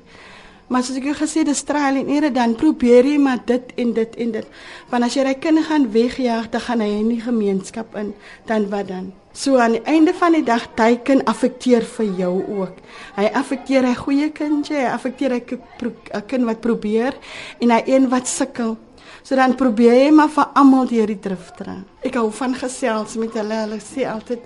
Maar 0.72 0.84
soos 0.88 1.00
ek 1.00 1.08
jou 1.10 1.15
gesê 1.17 1.44
dis 1.48 1.63
trial 1.67 2.00
en 2.00 2.12
error 2.12 2.32
dan 2.36 2.54
probeer 2.60 3.08
jy 3.08 3.17
maar 3.20 3.41
dit 3.48 3.74
en 3.84 3.96
dit 3.96 4.20
en 4.26 4.36
dit. 4.36 4.60
Want 4.91 5.08
as 5.08 5.15
jy 5.15 5.26
daai 5.28 5.39
kind 5.44 5.63
gaan 5.67 5.89
wegjaag, 5.96 6.52
dan 6.52 6.63
gaan 6.67 6.84
hy 6.84 6.91
in 7.00 7.10
die 7.12 7.24
gemeenskap 7.24 7.96
in, 8.00 8.13
dan 8.48 8.70
wat 8.72 8.88
dan? 8.91 9.12
So 9.34 9.58
aan 9.58 9.72
die 9.72 9.84
einde 9.88 10.13
van 10.13 10.34
die 10.36 10.44
dag 10.44 10.67
teiken 10.76 11.24
affekteer 11.24 11.86
vir 11.98 12.08
jou 12.17 12.34
ook. 12.60 12.80
Hy 13.15 13.26
affekteer 13.34 13.88
hy 13.88 13.94
goeie 13.96 14.30
kindjie, 14.36 14.78
hy 14.78 14.91
affekteer 14.91 15.36
'n 15.36 16.24
kind 16.28 16.46
wat 16.46 16.62
probeer 16.62 17.13
en 17.60 17.72
hy 17.72 17.84
een 17.86 18.10
wat 18.10 18.28
sukkel. 18.28 18.78
So 19.24 19.36
dan 19.36 19.56
probeer 19.56 19.94
jy 19.94 20.12
maar 20.12 20.30
vir 20.30 20.48
almal 20.54 20.88
die 20.88 21.20
drif 21.20 21.52
dra. 21.58 21.84
Ek 22.04 22.15
hou 22.15 22.32
van 22.32 22.56
gesels 22.56 23.15
met 23.15 23.34
hulle. 23.34 23.54
Hulle 23.54 23.80
sê 23.80 24.06
altyd 24.06 24.39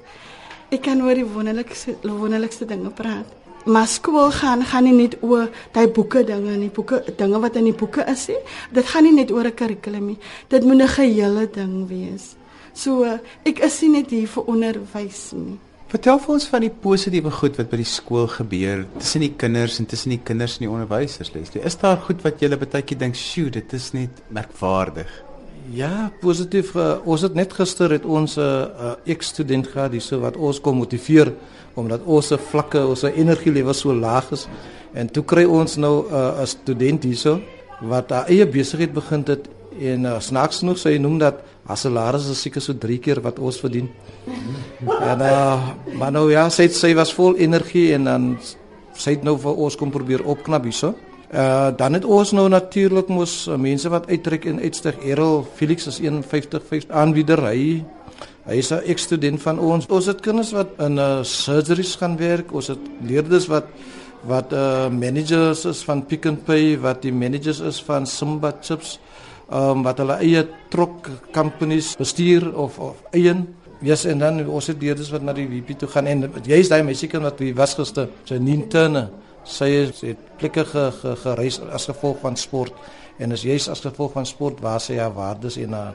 ek 0.70 0.82
kan 0.82 1.02
oor 1.02 1.16
die 1.16 1.26
wonderlikste 1.26 1.96
wonderlikste 2.04 2.66
dinge 2.66 2.90
praat 2.90 3.46
maar 3.66 3.88
skool 3.88 4.32
gaan 4.32 4.64
gaan 4.64 4.86
nie 4.86 4.94
net 4.94 5.18
oor 5.26 5.50
daai 5.74 5.88
boeke 5.88 6.24
dinge 6.24 6.58
nie 6.58 6.70
boeke 6.70 7.02
dinge 7.18 7.40
wat 7.42 7.56
in 7.58 7.70
die 7.70 7.78
boeke 7.78 8.06
is 8.12 8.28
nie 8.30 8.42
dit 8.78 8.90
gaan 8.92 9.04
nie 9.08 9.14
net 9.16 9.32
oor 9.32 9.46
'n 9.46 9.56
kurrikulum 9.62 10.06
nie 10.08 10.20
dit 10.50 10.64
moet 10.64 10.82
'n 10.82 10.88
gehele 10.88 11.46
ding 11.50 11.88
wees 11.90 12.36
so 12.76 13.20
ek 13.48 13.64
is 13.68 13.82
nie 13.84 13.94
net 14.00 14.12
hier 14.14 14.32
vir 14.36 14.52
onderwys 14.56 15.22
nie 15.34 15.58
vertel 15.92 16.20
vir 16.24 16.34
ons 16.36 16.48
van 16.52 16.66
die 16.66 16.74
positiewe 16.88 17.32
goed 17.42 17.60
wat 17.60 17.70
by 17.72 17.80
die 17.82 17.92
skool 17.92 18.28
gebeur 18.32 18.86
tussen 18.98 19.24
die 19.26 19.34
kinders 19.44 19.80
en 19.80 19.88
tussen 19.92 20.16
die 20.16 20.24
kinders 20.32 20.58
en 20.58 20.68
die 20.68 20.74
onderwysers 20.74 21.32
Leslie 21.36 21.64
is 21.64 21.80
daar 21.82 22.02
goed 22.08 22.26
wat 22.26 22.42
jy 22.44 22.52
baie 22.56 22.84
keer 22.84 23.00
dink 23.06 23.16
sjoe 23.20 23.54
dit 23.60 23.80
is 23.80 23.94
net 23.98 24.26
merkwaardig 24.30 25.22
Ja, 25.74 26.12
positief. 26.22 26.76
Uh, 26.78 27.00
ons 27.10 27.24
het 27.26 27.34
net 27.34 27.54
gister 27.58 27.90
het 27.90 28.04
ons 28.06 28.36
'n 28.38 28.40
uh, 28.40 28.46
uh, 28.86 28.94
ex-student 29.10 29.68
gehad 29.68 29.92
hierso 29.92 30.20
wat 30.20 30.38
ons 30.38 30.62
kom 30.62 30.78
motiveer 30.78 31.34
omdat 31.74 32.02
ons 32.06 32.28
se 32.28 32.38
vlakke, 32.38 32.86
ons 32.86 33.04
energie 33.04 33.52
level 33.52 33.74
so 33.74 33.94
laag 33.94 34.32
is. 34.32 34.48
En 34.94 35.12
toe 35.12 35.24
kry 35.24 35.44
ons 35.44 35.76
nou 35.76 36.06
'n 36.06 36.14
uh, 36.14 36.46
student 36.46 37.04
hierso 37.04 37.42
wat 37.82 38.10
haar 38.10 38.28
eie 38.28 38.46
besigheid 38.46 38.94
begin 38.94 39.24
het 39.26 39.50
en 39.80 40.06
uh, 40.06 40.20
snaaks 40.20 40.60
genoeg 40.60 40.78
sê 40.78 40.90
hy 40.90 40.98
noem 40.98 41.18
dat 41.18 41.42
haar 41.66 41.78
salaris 41.78 42.30
is 42.30 42.42
seker 42.46 42.62
so 42.62 42.74
3 42.74 43.00
keer 43.02 43.22
wat 43.26 43.40
ons 43.40 43.58
verdien. 43.60 43.90
en 44.86 45.22
uh, 45.22 45.70
maar 45.98 46.12
nou 46.12 46.30
ja, 46.32 46.50
sy 46.50 46.68
sy 46.68 46.94
was 46.94 47.14
vol 47.14 47.36
energie 47.38 47.94
en 47.94 48.04
dan 48.04 48.30
sy 48.96 49.18
het 49.18 49.24
nou 49.24 49.38
vir 49.42 49.58
ons 49.66 49.76
kom 49.76 49.92
probeer 49.92 50.26
opknap 50.26 50.64
hierso. 50.64 50.94
Uh 51.34 51.72
dan 51.76 51.98
het 51.98 52.06
ons 52.06 52.32
nou 52.32 52.48
natuurlik 52.50 53.10
mos 53.10 53.48
uh, 53.48 53.58
mense 53.58 53.90
wat 53.90 54.08
uittrek 54.10 54.46
en 54.46 54.62
uitstyg. 54.62 55.02
Errol 55.04 55.46
Felix 55.56 55.88
is 55.88 56.00
150 56.00 56.64
50 56.70 56.94
aanbieder 56.94 57.42
hy 57.50 57.84
Hy 58.46 58.60
is 58.62 58.70
'n 58.70 58.86
ekstudent 58.86 59.42
van 59.42 59.60
ons. 59.60 59.88
Ons 59.90 60.06
het 60.06 60.22
kinders 60.22 60.52
wat 60.54 60.78
in 60.78 61.00
uh, 61.02 61.24
surgeries 61.24 61.96
gaan 61.98 62.14
werk. 62.18 62.54
Ons 62.54 62.68
het 62.68 62.80
leerders 63.02 63.48
wat 63.50 63.66
wat 64.26 64.54
uh 64.54 64.90
managers 64.90 65.66
is 65.66 65.84
van 65.86 66.06
Pick 66.06 66.26
n 66.26 66.38
Pay, 66.46 66.78
wat 66.82 67.02
die 67.02 67.14
managers 67.14 67.60
is 67.60 67.82
van 67.82 68.06
Simba 68.06 68.54
Chips, 68.62 69.00
um 69.50 69.84
wat 69.86 70.00
hulle 70.02 70.18
eie 70.24 70.48
trok 70.74 71.10
companies 71.34 71.96
bestuur 72.00 72.52
of 72.54 72.80
of 72.80 73.04
eien. 73.12 73.48
Yes, 73.82 74.06
en 74.06 74.20
dan 74.20 74.40
ons 74.48 74.68
het 74.68 74.82
leerders 74.82 75.12
wat 75.12 75.22
na 75.22 75.34
die 75.36 75.48
WP 75.50 75.78
toe 75.80 75.90
gaan 75.92 76.08
en 76.08 76.26
jy's 76.48 76.72
daai 76.72 76.84
meisiekind 76.84 77.24
wat 77.24 77.40
wie 77.44 77.54
was 77.54 77.76
gister, 77.76 78.10
sy 78.26 78.40
Nintendo 78.42 79.10
Sy 79.46 79.68
het 80.02 80.22
plekke 80.40 80.64
ge, 80.66 80.84
ge, 81.02 81.12
gereis 81.22 81.60
as 81.70 81.86
gevolg 81.86 82.18
van 82.24 82.38
sport 82.38 82.74
en 83.22 83.32
is 83.32 83.44
juist 83.46 83.70
as 83.70 83.84
gevolg 83.86 84.16
van 84.18 84.26
sport 84.26 84.62
waar 84.64 84.82
sy 84.82 84.98
haar 84.98 85.14
waardes 85.14 85.60
en 85.62 85.76
haar 85.78 85.94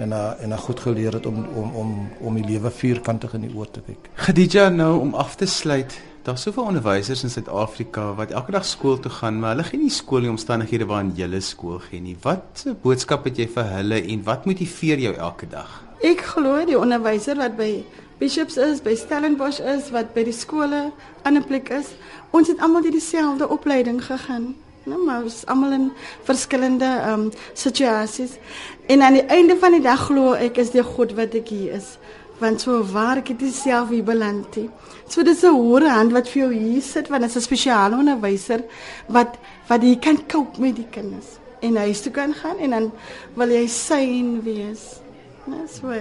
en 0.00 0.14
haar 0.14 0.38
en 0.40 0.54
haar 0.54 0.62
goed 0.62 0.80
geleer 0.80 1.18
het 1.18 1.26
om 1.26 1.42
om 1.58 1.74
om 1.76 1.90
om 2.20 2.38
die 2.38 2.46
lewe 2.46 2.70
vierkantig 2.70 3.34
in 3.34 3.48
die 3.48 3.50
oë 3.50 3.66
te 3.74 3.82
kyk. 3.88 4.08
Khadija 4.22 4.68
nou 4.70 4.92
om 5.00 5.14
af 5.18 5.34
te 5.36 5.46
sluit. 5.50 5.98
Daar's 6.22 6.42
soveel 6.42 6.68
onderwysers 6.70 7.22
in 7.22 7.30
Suid-Afrika 7.30 8.14
wat 8.14 8.30
elke 8.30 8.52
dag 8.54 8.64
skool 8.64 8.98
toe 9.02 9.10
gaan, 9.10 9.40
maar 9.42 9.56
hulle 9.56 9.64
gee 9.66 9.80
nie 9.80 9.90
skool 9.90 10.22
die 10.22 10.30
omstandighede 10.30 10.86
waarin 10.86 11.10
jy 11.18 11.40
skool 11.42 11.80
gee 11.82 11.98
nie. 12.00 12.14
Wat 12.22 12.62
'n 12.66 12.76
boodskap 12.82 13.24
het 13.24 13.36
jy 13.36 13.48
vir 13.48 13.64
hulle 13.64 13.98
en 14.06 14.22
wat 14.22 14.46
motiveer 14.46 14.98
jou 14.98 15.14
elke 15.14 15.48
dag? 15.48 15.82
Ek 16.00 16.20
glo 16.20 16.64
die 16.64 16.78
onderwyser 16.78 17.36
wat 17.36 17.56
by 17.56 17.84
Bishops 18.18 18.56
is, 18.56 18.80
by 18.80 18.94
Stellenbosch 18.94 19.58
is, 19.58 19.90
wat 19.90 20.14
by 20.14 20.22
die 20.22 20.32
skole 20.32 20.92
aan 21.22 21.36
'n 21.36 21.44
plek 21.44 21.68
is, 21.70 21.90
ons 22.30 22.48
het 22.48 22.60
almal 22.60 22.82
dieselfde 22.82 23.48
opleiding 23.48 24.04
gegaan. 24.04 24.54
Nou 24.84 25.04
maar 25.04 25.22
ons 25.22 25.46
almal 25.46 25.72
in 25.72 25.92
verskillende 26.22 26.84
ehm 26.84 27.20
um, 27.20 27.30
situasies. 27.54 28.38
En 28.86 29.02
aan 29.02 29.12
die 29.12 29.26
einde 29.26 29.56
van 29.56 29.72
die 29.72 29.82
dag 29.82 30.06
glo 30.06 30.32
ek 30.32 30.56
is 30.56 30.70
die 30.70 30.82
God 30.82 31.14
wat 31.14 31.34
ek 31.34 31.48
hier 31.48 31.72
is. 31.72 31.98
Want 32.42 32.60
so 32.64 32.80
waar 32.90 33.20
ek 33.20 33.30
dit 33.38 33.54
self 33.54 33.92
hier 33.94 34.02
beland 34.02 34.56
het. 34.58 34.70
So 35.06 35.22
dis 35.22 35.44
'n 35.44 35.54
hoë 35.54 35.86
hand 35.86 36.12
wat 36.12 36.28
vir 36.28 36.42
jou 36.42 36.52
hier 36.52 36.82
sit 36.82 37.08
want 37.08 37.22
dit 37.22 37.30
is 37.30 37.36
'n 37.36 37.48
spesiale 37.48 37.96
onderwyser 37.96 38.64
wat 39.06 39.38
wat 39.68 39.82
jy 39.82 39.96
kan 39.96 40.18
cope 40.26 40.60
met 40.60 40.76
die 40.76 40.88
kinders. 40.90 41.38
En 41.60 41.76
hy 41.76 41.92
toe 41.92 42.12
kan 42.12 42.34
gaan 42.34 42.58
en 42.58 42.70
dan 42.70 42.92
wil 43.34 43.48
jy 43.48 43.66
syn 43.66 44.42
wees. 44.42 45.00
Nou 45.46 45.66
so 45.68 45.92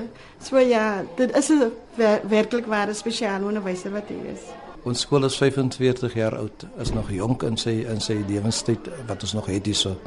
so 0.43 0.57
ja, 0.57 1.03
dit 1.15 1.37
is 1.37 1.49
'n 1.49 1.71
werklik 2.27 2.65
ware 2.65 2.93
spesiale 2.93 3.45
onderwyser 3.45 3.91
wat 3.91 4.07
hier 4.07 4.31
is. 4.33 4.41
Ons 4.83 4.99
skool 4.99 5.25
is 5.25 5.37
45 5.37 6.13
jaar 6.13 6.37
oud, 6.37 6.65
is 6.77 6.91
nog 6.91 7.11
jonk 7.11 7.43
in 7.43 7.57
sy 7.57 7.85
in 7.85 8.01
sy 8.01 8.23
lewenstyd 8.27 8.89
wat 9.07 9.21
ons 9.21 9.33
nog 9.33 9.45
het 9.45 9.65
hierso. 9.65 9.97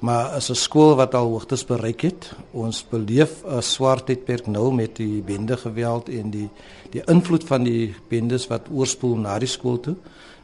Maar 0.00 0.24
as 0.24 0.48
'n 0.50 0.54
skool 0.54 0.94
wat 0.96 1.14
al 1.14 1.28
hoogtes 1.28 1.64
bereik 1.64 2.00
het, 2.00 2.32
ons 2.52 2.84
beleef 2.88 3.44
'n 3.44 3.62
swart 3.62 4.06
tydperk 4.06 4.46
nou 4.46 4.72
met 4.72 4.96
die 4.96 5.22
bende 5.22 5.56
geweld 5.56 6.08
en 6.08 6.30
die 6.30 6.48
die 6.90 7.02
invloed 7.06 7.44
van 7.44 7.62
die 7.62 7.94
bendes 8.08 8.46
wat 8.46 8.66
oorspoel 8.72 9.16
na 9.16 9.38
die 9.38 9.48
skool 9.48 9.80
toe. 9.80 9.96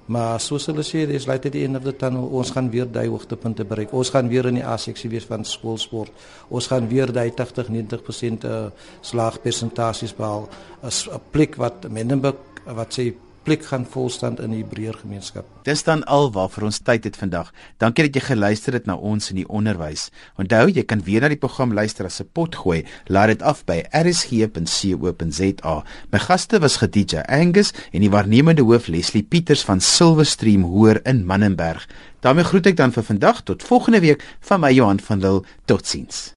Maar 0.07 0.40
soos 0.40 0.66
hulle 0.66 0.85
sê, 0.87 1.07
dis 1.07 1.27
laat 1.27 1.42
dit 1.42 1.53
die 1.53 1.64
end 1.64 1.77
of 1.77 1.83
the 1.83 1.97
tunnel. 1.97 2.29
Ons 2.31 2.51
gaan 2.51 2.71
weer 2.71 2.87
daai 2.87 3.09
hoogtepunte 3.09 3.64
bereik. 3.64 3.92
Ons 3.92 4.11
gaan 4.11 4.29
weer 4.29 4.47
in 4.47 4.55
die 4.55 4.66
A-seksie 4.66 5.11
wees 5.11 5.25
van 5.25 5.45
skoolsport. 5.45 6.12
Ons 6.49 6.66
gaan 6.66 6.88
weer 6.88 7.12
daai 7.12 7.31
80-90% 7.31 8.45
uh, 8.45 8.66
slaagpersentasies 9.01 10.14
behaal. 10.14 10.49
'n 10.83 11.21
plek 11.31 11.57
wat 11.57 11.90
Mendenburg 11.90 12.37
wat 12.64 12.99
sê 12.99 13.14
plek 13.46 13.64
gaan 13.70 13.87
volstand 13.87 14.40
in 14.42 14.50
die 14.50 14.62
Hebreër 14.64 14.96
gemeenskap. 15.04 15.46
Dis 15.66 15.85
dan 15.87 16.02
al 16.11 16.32
waarvoor 16.35 16.68
ons 16.68 16.80
tyd 16.82 17.06
het 17.06 17.16
vandag. 17.18 17.52
Dankie 17.82 18.04
dat 18.09 18.14
jy 18.18 18.22
geluister 18.26 18.74
het 18.74 18.87
na 18.90 18.96
ons 18.98 19.30
in 19.30 19.38
die 19.40 19.48
onderwys. 19.48 20.11
Onthou, 20.40 20.66
jy 20.70 20.82
kan 20.82 21.04
weer 21.06 21.22
na 21.22 21.30
die 21.30 21.38
program 21.38 21.74
luister 21.74 22.04
as 22.11 22.20
'n 22.20 22.28
pot 22.32 22.54
gooi. 22.54 22.85
Laat 23.06 23.28
dit 23.28 23.42
af 23.42 23.64
by 23.64 23.85
rsg.co.za. 23.92 25.76
My 26.11 26.18
gaste 26.18 26.59
was 26.59 26.76
Gedija 26.76 27.20
Angus 27.28 27.72
en 27.92 28.00
die 28.00 28.11
waarnemende 28.11 28.62
hoof 28.62 28.87
Leslie 28.88 29.22
Pieters 29.22 29.62
van 29.62 29.80
Silverstream 29.80 30.62
Hoër 30.62 31.00
in 31.06 31.26
Mannenberg. 31.26 31.87
daarmee 32.26 32.44
groet 32.44 32.66
ek 32.66 32.76
dan 32.76 32.92
vir 32.92 33.04
vandag 33.06 33.42
tot 33.46 33.62
volgende 33.62 34.00
week 34.00 34.24
van 34.48 34.61
my 34.61 34.72
Johan 34.74 35.00
van 35.00 35.20
Lille. 35.22 35.44
Totsiens. 35.64 36.35